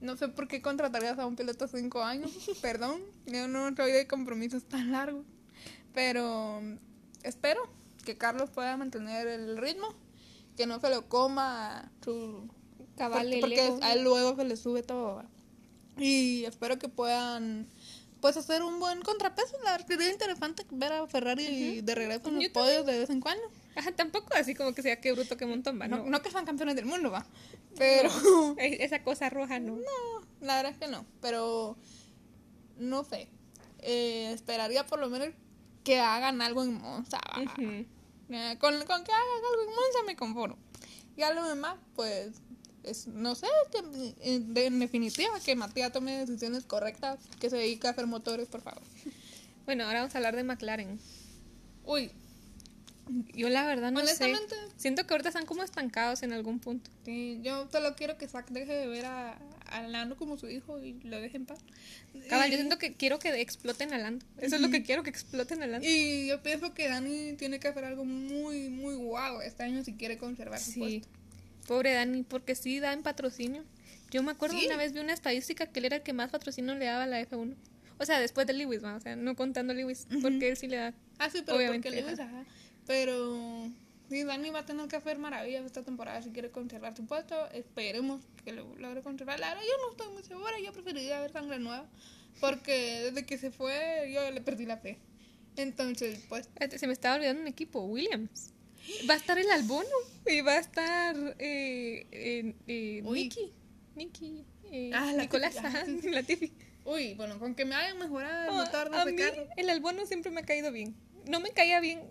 [0.00, 2.30] No sé por qué contratarías a un piloto de 5 años.
[2.62, 5.24] Perdón, yo no soy de compromisos tan largos.
[5.92, 6.60] Pero
[7.22, 7.60] espero
[8.04, 9.88] que Carlos pueda mantener el ritmo.
[10.56, 12.48] Que no se lo coma su.
[12.96, 15.22] Cabal, porque porque a él luego se le sube todo.
[15.96, 17.68] Y espero que puedan.
[18.20, 19.56] Pues hacer un buen contrapeso.
[19.64, 23.10] La verdad sería interesante ver a Ferrari de regreso en los Yo podios de vez
[23.10, 23.44] en cuando.
[23.76, 25.86] Ajá, tampoco así como que sea que bruto que montón, va.
[25.86, 27.24] No, No, no que sean campeones del mundo, va.
[27.76, 28.10] Pero.
[28.58, 29.76] E- Esa cosa roja no.
[29.76, 31.04] No, la verdad es que no.
[31.20, 31.76] Pero.
[32.76, 33.28] No sé.
[33.80, 35.28] Eh, esperaría por lo menos
[35.84, 37.20] que hagan algo en Monza.
[38.30, 40.58] Eh, con, con que hagan algo en Monza me conformo.
[41.16, 42.40] Y a lo demás, pues.
[42.84, 43.78] Es, no sé, que,
[44.34, 48.62] en, en definitiva, que Matías tome decisiones correctas, que se dedique a hacer motores, por
[48.62, 48.82] favor.
[49.66, 50.98] Bueno, ahora vamos a hablar de McLaren.
[51.84, 52.10] Uy,
[53.34, 54.72] Yo la verdad no Honestamente- sé.
[54.76, 56.90] Siento que ahorita están como estancados en algún punto.
[57.04, 60.78] sí, yo solo quiero que Zack deje de ver a, a Lando como su hijo
[60.82, 61.58] y lo deje en paz.
[62.28, 64.24] Cabal, Y- yo siento que quiero que exploten a Lando.
[64.38, 65.86] Eso es lo que quiero, que exploten a Lando.
[65.88, 69.94] Y yo pienso que Dani tiene que hacer algo muy, muy guau este año si
[69.94, 71.08] quiere conservar su puesto.
[71.68, 73.62] Pobre Dani, porque sí da en patrocinio.
[74.10, 74.66] Yo me acuerdo Sí.
[74.66, 77.06] una vez vi una estadística que él era el que más patrocinio le daba a
[77.06, 77.54] la F1.
[77.98, 78.94] O sea, después de Lewis, ¿va?
[78.96, 80.94] o sea, no contando Lewis, porque él sí le da.
[81.18, 82.44] Ah, sí, pero Obviamente, porque le ajá.
[82.86, 83.70] Pero
[84.08, 87.50] sí, Dani va a tener que hacer maravillas esta temporada si quiere conservar su puesto.
[87.50, 89.38] Esperemos que lo logre conservar.
[89.38, 90.58] La verdad, yo no estoy muy segura.
[90.64, 91.86] Yo preferiría ver sangre nueva.
[92.40, 94.96] Porque desde que se fue, yo le perdí la fe.
[95.56, 98.54] Entonces, pues, Espérate, Se me estaba olvidando un equipo, Williams.
[99.08, 99.88] Va a estar el Albono
[100.26, 103.02] y va a estar eh, eh, eh.
[103.04, 103.52] Nicky.
[103.94, 104.44] Nicky.
[104.70, 105.56] eh, Ah, Latifi, Nicolás.
[106.04, 106.52] Latifi.
[106.84, 109.16] uy, bueno, con que me hayan mejorado de a mí
[109.56, 110.96] el Albono siempre me ha caído bien.
[111.26, 112.02] No me caía bien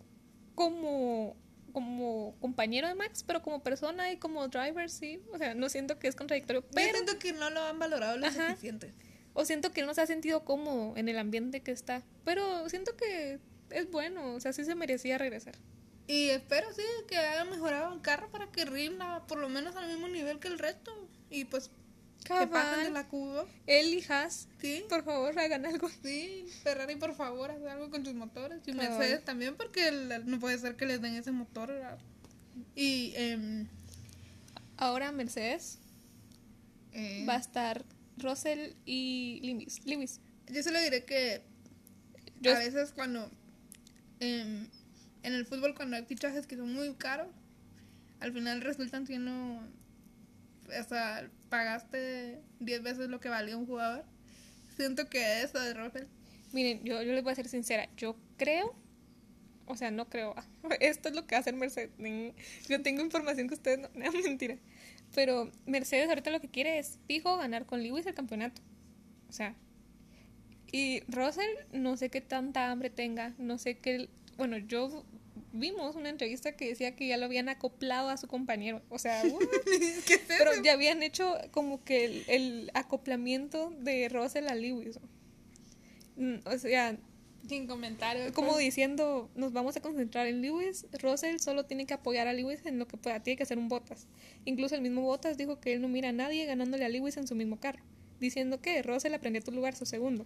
[0.56, 1.36] como
[1.74, 6.00] como compañero de Max, pero como persona y como driver sí, o sea, no siento
[6.00, 8.50] que es contradictorio, Yo pero siento que no lo han valorado lo Ajá.
[8.50, 8.94] suficiente.
[9.34, 12.02] O siento que no se ha sentido cómodo en el ambiente que está.
[12.26, 15.54] Pero siento que es bueno, o sea, sí se merecía regresar.
[16.08, 19.88] Y espero, sí, que haya mejorado el carro para que rinda por lo menos al
[19.90, 21.08] mismo nivel que el resto.
[21.30, 21.70] Y pues
[22.24, 23.46] que pasen de la cuba.
[23.68, 24.04] Él
[24.62, 25.90] Sí, por favor, hagan algo.
[26.04, 28.62] sí, Ferrari, por favor, haz algo con tus motores.
[28.66, 28.90] Y Cabal.
[28.90, 29.92] Mercedes también, porque
[30.26, 31.70] no puede ser que les den ese motor.
[31.70, 31.98] ¿verdad?
[32.76, 33.68] Y em,
[34.78, 35.80] Ahora Mercedes
[36.94, 37.84] eh, va a estar
[38.18, 39.82] Russell y Lewis.
[39.86, 40.20] Lewis.
[40.52, 41.42] yo solo diré que
[42.42, 43.30] Yo- a veces cuando
[44.20, 44.68] em,
[45.24, 47.28] en el fútbol cuando hay fichajes que son muy caros,
[48.20, 54.06] al final resultan siendo, o sea, pagaste 10 veces lo que valía un jugador.
[54.76, 56.06] Siento que eso de Russell.
[56.54, 57.90] Miren, yo, yo les voy a ser sincera.
[57.98, 58.76] Yo creo,
[59.66, 60.34] o sea, no creo.
[60.80, 61.92] Esto es lo que hacer Mercedes.
[62.68, 63.90] Yo tengo información que ustedes no.
[63.96, 64.58] No, mentira.
[65.14, 68.62] Pero Mercedes ahorita lo que quiere es fijo ganar con Lewis el campeonato.
[69.30, 69.56] O sea.
[70.72, 73.34] Y Russell, no sé qué tanta hambre tenga.
[73.38, 74.10] No sé qué.
[74.38, 75.04] Bueno, yo
[75.52, 78.82] vimos una entrevista que decía que ya lo habían acoplado a su compañero.
[78.90, 79.22] O sea?
[80.06, 85.00] ¿Qué es pero ya habían hecho como que el, el acoplamiento de Russell a Lewis.
[86.18, 86.98] Mm, O sea,
[87.48, 88.32] Sin comentarios.
[88.32, 88.60] como pues.
[88.66, 90.86] diciendo, nos vamos a concentrar en Lewis.
[91.02, 93.70] Russell solo tiene que apoyar a Lewis en lo que pueda, tiene que hacer un
[93.70, 94.08] Bottas.
[94.46, 97.28] Incluso el mismo Bottas dijo que él no mira a nadie ganándole a Lewis en
[97.28, 97.82] su mismo carro,
[98.20, 100.26] diciendo que Russell aprendió tu lugar su segundo.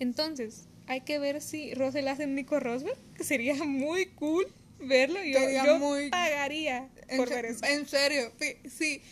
[0.00, 4.46] Entonces, hay que ver si Russell hace un Nico Rosberg, que sería muy cool
[4.78, 5.22] verlo.
[5.22, 7.64] Yo, yo muy- pagaría por ver eso.
[7.64, 9.02] en serio, sí, sí.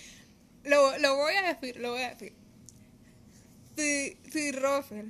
[0.64, 2.32] Lo, lo voy a decir, lo voy a decir.
[3.76, 5.06] Si, si Russell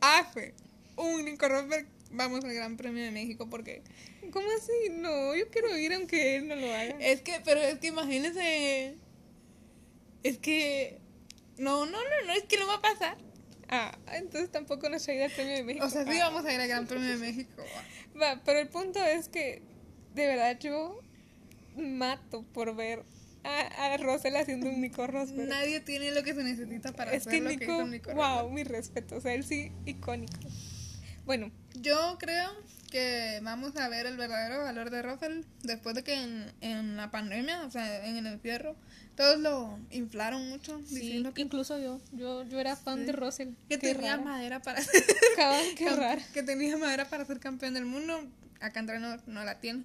[0.00, 0.52] hace
[0.96, 3.82] un Nico Rosberg, vamos al Gran Premio de México porque
[4.32, 4.90] ¿Cómo así?
[4.90, 6.96] No, yo quiero ir aunque él no lo haga.
[6.98, 8.96] es que, pero es que imagínense,
[10.24, 10.98] es que
[11.58, 13.16] no, no, no, no, es que no va a pasar.
[13.68, 15.86] Ah, entonces tampoco nos va a ir al premio de México.
[15.86, 16.28] O sea, sí Ah.
[16.28, 17.62] vamos a ir al Gran Premio de México.
[18.20, 19.62] Va, pero el punto es que
[20.14, 21.00] de verdad yo
[21.76, 23.04] mato por ver
[23.42, 25.48] a, a Russell haciendo un Nico Rosberg.
[25.48, 28.14] Nadie tiene lo que se necesita para es hacer que lo que Nico, hizo Nico
[28.14, 30.38] wow, mi respeto, o sea, él sí icónico.
[31.26, 32.50] Bueno, Yo creo
[32.94, 37.10] que vamos a ver el verdadero valor de Russell después de que en, en la
[37.10, 38.76] pandemia, o sea, en el encierro,
[39.16, 43.48] todos lo inflaron mucho sí, diciendo que, incluso yo, yo, yo era fan de Russell.
[43.68, 44.22] que Qué tenía rara.
[44.22, 44.80] madera para
[45.96, 46.22] raro.
[46.32, 48.28] que tenía madera para ser campeón del mundo.
[48.60, 49.82] Acá entre no, no la tiene.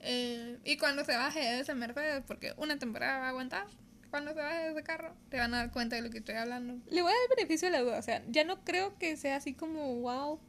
[0.00, 3.66] Eh, y cuando se baje de ese Mercedes, porque una temporada va a aguantar,
[4.08, 6.36] cuando se baje de ese carro, te van a dar cuenta de lo que estoy
[6.36, 6.78] hablando.
[6.90, 9.18] Le voy a dar el beneficio de la duda, o sea, ya no creo que
[9.18, 10.40] sea así como wow,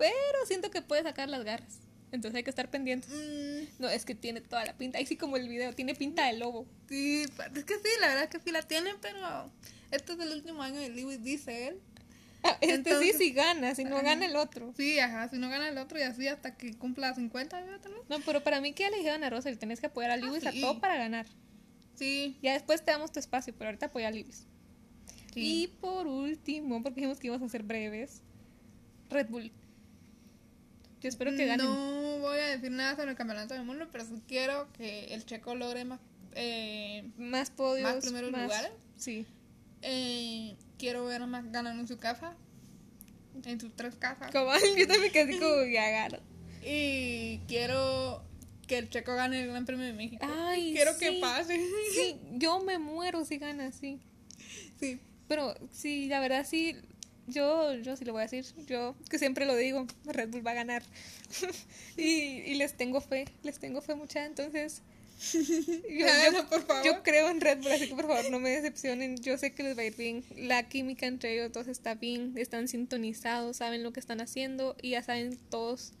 [0.00, 1.78] pero siento que puede sacar las garras.
[2.12, 3.08] Entonces hay que estar pendientes.
[3.10, 6.26] Mm, No, es que tiene toda la pinta, ahí sí como el video, tiene pinta
[6.26, 6.66] de lobo.
[6.88, 7.22] sí,
[7.54, 9.18] es que sí, la verdad es que sí la tiene, pero
[9.92, 11.80] este es el último año de Lewis, dice él.
[12.42, 14.72] Ah, este Entonces- sí, sí gana, si no gana el otro.
[14.76, 17.80] Sí, ajá, si no gana el otro y así hasta que cumpla 50, ¿verdad?
[18.08, 20.42] No, pero para mí que ya le dijeron a Russell, tenés que apoyar a Lewis
[20.42, 20.48] sí.
[20.48, 21.26] a todo para ganar.
[21.94, 24.46] Sí, Ya después te damos tu espacio, pero ahorita apoya a Lewis.
[25.34, 25.64] sí.
[25.64, 28.22] Y por último, porque dijimos que íbamos a ser breves,
[29.10, 29.52] Red Bull.
[31.02, 31.66] Yo espero que ganen.
[31.66, 35.24] No voy a decir nada sobre el campeonato del mundo, pero sí quiero que el
[35.24, 36.00] checo logre más.
[36.34, 38.70] Eh, Más podios, Más primeros lugares.
[38.96, 39.26] Sí.
[39.82, 42.34] eh, quiero ver más ganando en su casa,
[43.44, 44.30] en sus tres casas.
[44.30, 46.18] Como yo también casi como ya gano.
[46.62, 48.22] Y quiero
[48.68, 50.24] que el checo gane el Gran Premio de México.
[50.28, 51.58] Ay, quiero que pase.
[51.94, 53.98] Sí, yo me muero si gana, sí.
[54.78, 55.00] Sí.
[55.26, 56.76] Pero sí, la verdad sí,
[57.26, 60.50] yo, yo sí lo voy a decir, yo que siempre lo digo, Red Bull va
[60.52, 60.82] a ganar.
[61.96, 64.82] y, y les tengo fe, les tengo fe mucha, entonces
[65.32, 66.84] yo, Háganlo, yo- por favor.
[66.84, 69.62] yo creo en Red Bull, así que por favor no me decepcionen, yo sé que
[69.62, 73.82] les va a ir bien, la química entre ellos dos está bien, están sintonizados, saben
[73.82, 75.92] lo que están haciendo y ya saben todos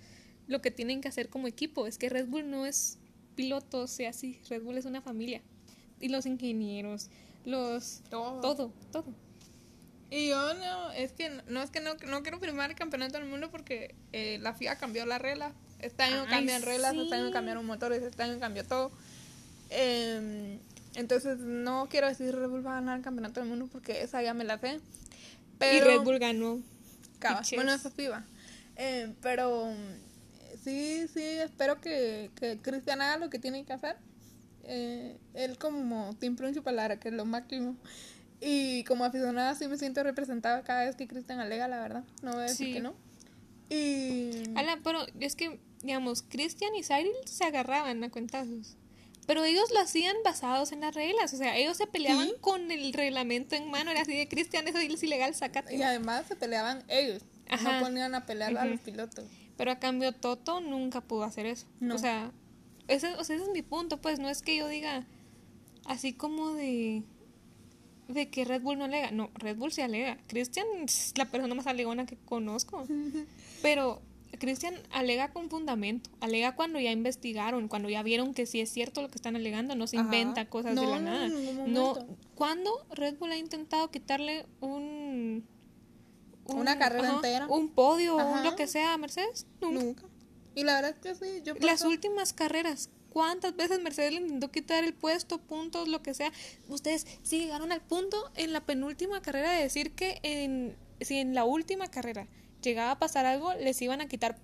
[0.48, 2.98] lo que tienen que hacer como equipo, es que Red Bull no es
[3.36, 5.40] piloto, o sea, así, Red Bull es una familia.
[6.00, 7.08] Y los ingenieros,
[7.44, 8.00] los...
[8.10, 8.40] Todo.
[8.40, 9.04] Todo, todo.
[10.10, 13.28] Y yo no, es que no es que no, no quiero firmar el campeonato del
[13.28, 15.52] mundo porque eh, la FIA cambió la regla.
[15.78, 17.32] Este año Ay, cambian reglas, este año sí.
[17.32, 18.90] cambiaron motores, este año cambió todo.
[19.70, 20.58] Em,
[20.94, 24.20] entonces no quiero decir Red Bull va a ganar el campeonato del mundo porque esa
[24.20, 24.80] ya me la sé.
[25.58, 26.60] Pero, Y Red Bull ganó.
[27.20, 27.56] Piches.
[27.56, 28.24] bueno, eso sí va.
[28.76, 29.72] Eh, pero
[30.64, 33.96] sí, sí, espero que, que Cristian haga lo que tiene que hacer.
[34.64, 37.76] Eh, él como team principal hará que es lo máximo.
[38.40, 42.04] Y como aficionada sí me siento representada cada vez que Cristian alega, la verdad.
[42.22, 42.72] No voy a decir Sí.
[42.74, 42.94] que no.
[43.68, 44.56] Y...
[44.56, 48.76] Ala, pero es que, digamos, Christian y Cyril se agarraban a cuentazos.
[49.26, 52.34] Pero ellos lo hacían basados en las reglas, o sea, ellos se peleaban Sí.
[52.40, 55.76] con el reglamento en mano, era así de Cristian, eso es ilegal, sácate.
[55.76, 57.22] Y además se peleaban ellos.
[57.48, 57.78] Ajá.
[57.80, 59.24] No ponían a pelear a los pilotos.
[59.56, 61.66] Pero a cambio Toto nunca pudo hacer eso.
[61.78, 61.94] No.
[61.94, 62.32] O sea,
[62.88, 65.06] ese, o sea, ese es mi punto, pues no es que yo diga
[65.84, 67.04] así como de
[68.12, 69.10] de que Red Bull no alega.
[69.10, 70.18] No, Red Bull sí alega.
[70.26, 72.86] Christian es la persona más alegona que conozco.
[73.62, 74.02] Pero
[74.38, 76.10] Christian alega con fundamento.
[76.20, 79.74] Alega cuando ya investigaron, cuando ya vieron que sí es cierto lo que están alegando.
[79.74, 80.04] No se Ajá.
[80.04, 81.28] inventa cosas de la nada.
[81.66, 81.94] No.
[82.34, 85.44] ¿Cuándo Red Bull ha intentado quitarle un...
[86.46, 87.46] Una carrera entera.
[87.46, 89.46] Un podio o un lo que sea a Mercedes?
[89.60, 89.84] Nunca.
[89.84, 90.04] Nunca.
[90.54, 91.42] Y la verdad es que sí.
[91.44, 96.14] Yo Las últimas carreras, ¿cuántas veces Mercedes le intentó quitar el puesto, puntos, lo que
[96.14, 96.32] sea?
[96.68, 101.34] Ustedes sí llegaron al punto en la penúltima carrera de decir que en, si en
[101.34, 102.26] la última carrera
[102.62, 104.38] llegaba a pasar algo, les iban a quitar